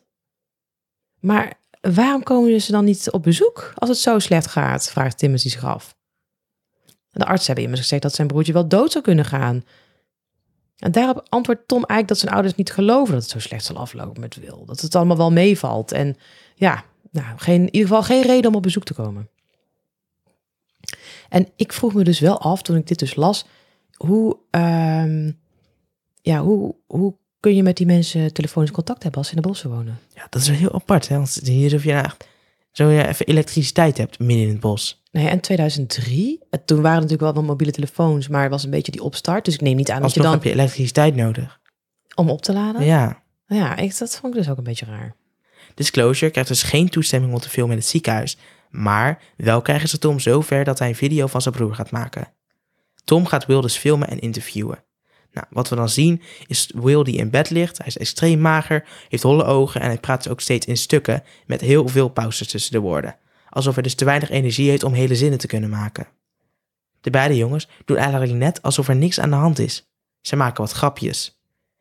[1.20, 4.90] Maar waarom komen ze dan niet op bezoek als het zo slecht gaat?
[4.90, 5.96] vraagt Timothy zich af.
[7.10, 9.64] De arts hebben immers gezegd dat zijn broertje wel dood zou kunnen gaan.
[10.82, 13.76] En daarop antwoordt Tom eigenlijk dat zijn ouders niet geloven dat het zo slecht zal
[13.76, 14.62] aflopen met Will.
[14.66, 15.92] Dat het allemaal wel meevalt.
[15.92, 16.16] En
[16.54, 19.28] ja, nou, geen, in ieder geval geen reden om op bezoek te komen.
[21.28, 23.44] En ik vroeg me dus wel af, toen ik dit dus las,
[23.96, 25.38] hoe, um,
[26.22, 29.48] ja, hoe, hoe kun je met die mensen telefonisch contact hebben als ze in de
[29.48, 29.98] bossen wonen?
[30.14, 31.08] Ja, dat is wel heel apart.
[31.08, 31.16] Hè?
[31.16, 32.08] Want hier je nou
[32.72, 35.01] Zo je even elektriciteit hebt midden in het bos.
[35.12, 38.70] Nee, en 2003, eh, toen waren natuurlijk wel wel mobiele telefoons, maar het was een
[38.70, 39.44] beetje die opstart.
[39.44, 41.60] Dus ik neem niet aan dat je dan, heb je elektriciteit nodig.
[42.14, 42.84] om op te laden.
[42.84, 43.22] Ja.
[43.46, 45.16] Ja, ik, dat vond ik dus ook een beetje raar.
[45.74, 48.36] Disclosure krijgt dus geen toestemming om te filmen in het ziekenhuis.
[48.70, 52.32] Maar wel krijgen ze Tom zover dat hij een video van zijn broer gaat maken.
[53.04, 54.84] Tom gaat Will dus filmen en interviewen.
[55.32, 57.78] Nou, wat we dan zien is Will die in bed ligt.
[57.78, 61.22] Hij is extreem mager, heeft holle ogen en hij praat dus ook steeds in stukken
[61.46, 63.16] met heel veel pauzes tussen de woorden.
[63.54, 66.06] Alsof hij dus te weinig energie heeft om hele zinnen te kunnen maken.
[67.00, 69.86] De beide jongens doen eigenlijk net alsof er niks aan de hand is.
[70.20, 71.40] Ze maken wat grapjes.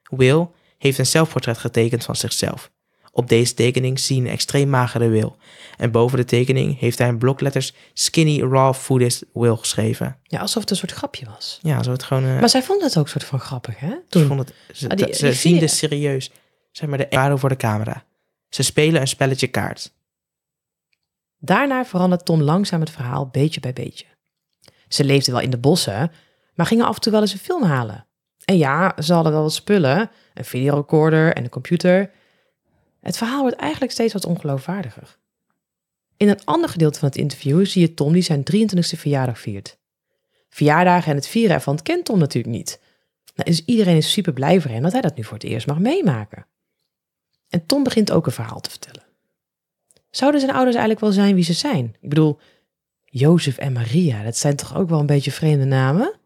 [0.09, 0.47] Will
[0.77, 2.71] heeft een zelfportret getekend van zichzelf.
[3.11, 5.31] Op deze tekening zie je een extreem magere Will.
[5.77, 10.17] En boven de tekening heeft hij in blokletters Skinny Raw Foodist Will geschreven.
[10.23, 11.59] Ja, alsof het een soort grapje was.
[11.61, 12.23] Ja, zo het gewoon...
[12.25, 13.87] eh, Maar zij vonden het ook soort van grappig, hè?
[13.89, 14.27] ze Toen.
[14.27, 16.31] vonden het, ze, Ah, die- dat- ze die zien video- dus serieus,
[16.71, 18.03] zeg maar, de ervaring voor de camera.
[18.49, 19.93] Ze spelen een spelletje kaart.
[21.43, 24.05] Daarna verandert Tom langzaam het verhaal beetje bij beetje.
[24.87, 26.11] Ze leefden wel in de bossen,
[26.53, 28.05] maar gingen af en toe wel eens een film halen.
[28.45, 32.11] En ja, ze hadden wel wat spullen, een videorecorder en een computer.
[32.99, 35.17] Het verhaal wordt eigenlijk steeds wat ongeloofwaardiger.
[36.17, 39.77] In een ander gedeelte van het interview zie je Tom die zijn 23e verjaardag viert.
[40.49, 42.79] Verjaardagen en het vieren ervan kent Tom natuurlijk niet.
[43.35, 45.67] Nou, dus iedereen is super blij voor hem dat hij dat nu voor het eerst
[45.67, 46.45] mag meemaken.
[47.49, 49.00] En Tom begint ook een verhaal te vertellen.
[50.11, 51.95] Zouden zijn ouders eigenlijk wel zijn wie ze zijn?
[52.01, 52.39] Ik bedoel,
[53.03, 56.19] Jozef en Maria, dat zijn toch ook wel een beetje vreemde namen?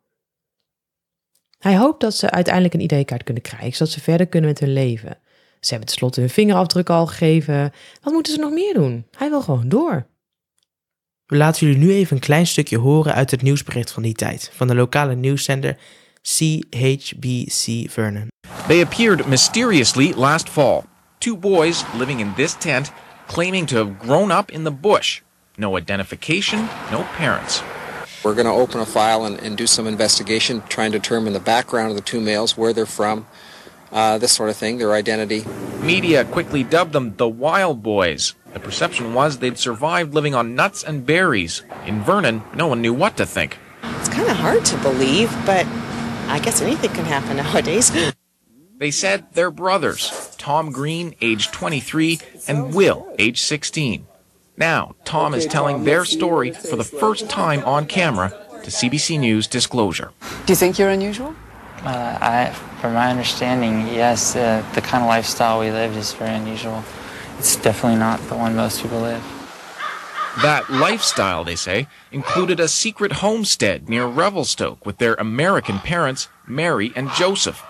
[1.57, 4.73] Hij hoopt dat ze uiteindelijk een ID-kaart kunnen krijgen, zodat ze verder kunnen met hun
[4.73, 5.17] leven.
[5.59, 7.73] Ze hebben tenslotte hun vingerafdruk al gegeven.
[8.01, 9.05] Wat moeten ze nog meer doen?
[9.17, 10.07] Hij wil gewoon door.
[11.25, 14.51] We laten jullie nu even een klein stukje horen uit het nieuwsbericht van die tijd,
[14.53, 15.77] van de lokale nieuwszender
[16.21, 18.27] CHBC Vernon.
[18.67, 20.81] They appeared mysteriously last fall.
[21.17, 22.91] Two boys living in this tent
[23.27, 25.21] claiming to have grown up in the bush.
[25.57, 26.59] No identification,
[26.91, 27.61] no parents.
[28.23, 31.39] We're going to open a file and, and do some investigation, try and determine the
[31.39, 33.27] background of the two males, where they're from,
[33.91, 35.45] uh, this sort of thing, their identity.
[35.81, 38.33] Media quickly dubbed them the Wild Boys.
[38.53, 41.61] The perception was they'd survived living on nuts and berries.
[41.85, 43.57] In Vernon, no one knew what to think.
[43.99, 45.65] It's kind of hard to believe, but
[46.27, 47.91] I guess anything can happen nowadays.
[48.77, 54.05] They said they're brothers Tom Green, age 23, and Will, age 16.
[54.57, 58.29] Now, Tom is telling their story for the first time on camera
[58.63, 60.11] to CBC News Disclosure.
[60.45, 61.33] Do you think you're unusual?
[61.83, 62.51] Uh, I,
[62.81, 66.83] from my understanding, yes, uh, the kind of lifestyle we live is very unusual.
[67.37, 69.23] It's definitely not the one most people live.
[70.41, 76.91] That lifestyle, they say, included a secret homestead near Revelstoke with their American parents, Mary
[76.95, 77.63] and Joseph.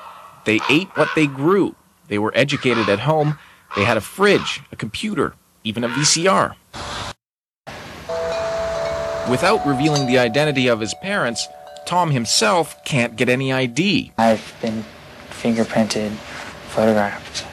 [0.45, 1.75] They ate what they grew.
[2.07, 3.37] They were educated at home.
[3.75, 5.33] They had a fridge, a computer,
[5.63, 6.55] even a VCR.
[9.29, 11.47] Without revealing the identity of his parents,
[11.85, 14.11] Tom himself can't get any ID.
[14.17, 14.85] I've been
[15.29, 16.11] fingerprinted,
[16.69, 17.45] photographed.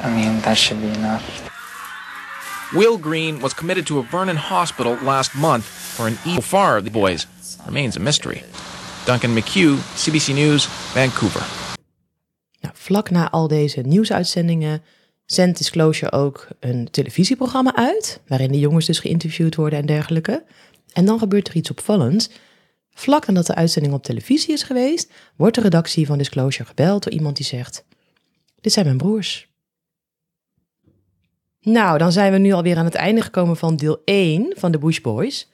[0.00, 1.48] I mean, that should be enough.
[2.72, 6.36] Will Green was committed to a Vernon hospital last month for an E.
[6.36, 7.26] So far, the boys
[7.66, 8.42] remains a mystery.
[9.04, 11.44] Duncan McHugh, CBC News, Vancouver.
[12.60, 14.82] Nou, vlak na al deze nieuwsuitzendingen
[15.24, 20.44] zendt Disclosure ook een televisieprogramma uit, waarin de jongens dus geïnterviewd worden en dergelijke.
[20.92, 22.30] En dan gebeurt er iets opvallends.
[22.90, 27.12] Vlak nadat de uitzending op televisie is geweest, wordt de redactie van Disclosure gebeld door
[27.12, 27.84] iemand die zegt:
[28.60, 29.48] Dit zijn mijn broers.
[31.60, 34.78] Nou, dan zijn we nu alweer aan het einde gekomen van deel 1 van de
[34.78, 35.48] Bush Boys.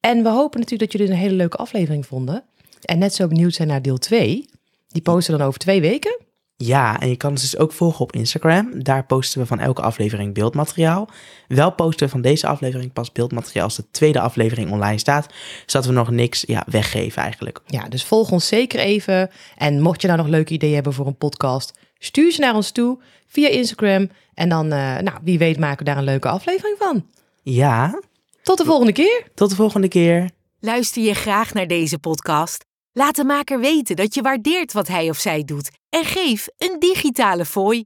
[0.00, 2.44] En we hopen natuurlijk dat jullie een hele leuke aflevering vonden.
[2.82, 4.48] En net zo benieuwd zijn naar deel 2.
[4.88, 6.18] Die posten dan over twee weken.
[6.56, 8.82] Ja, en je kan ons dus ook volgen op Instagram.
[8.82, 11.08] Daar posten we van elke aflevering beeldmateriaal.
[11.48, 15.26] Wel posten we van deze aflevering pas beeldmateriaal als de tweede aflevering online staat.
[15.66, 17.60] Zodat we nog niks ja, weggeven eigenlijk.
[17.66, 19.30] Ja, dus volg ons zeker even.
[19.56, 22.70] En mocht je nou nog leuke ideeën hebben voor een podcast, stuur ze naar ons
[22.70, 24.10] toe via Instagram.
[24.34, 27.06] En dan, eh, nou, wie weet, maken we daar een leuke aflevering van.
[27.42, 28.00] Ja,
[28.42, 29.26] Tot de volgende keer.
[29.34, 30.30] tot de volgende keer.
[30.60, 32.64] Luister je graag naar deze podcast?
[32.92, 36.76] Laat de maker weten dat je waardeert wat hij of zij doet en geef een
[36.78, 37.84] digitale fooi.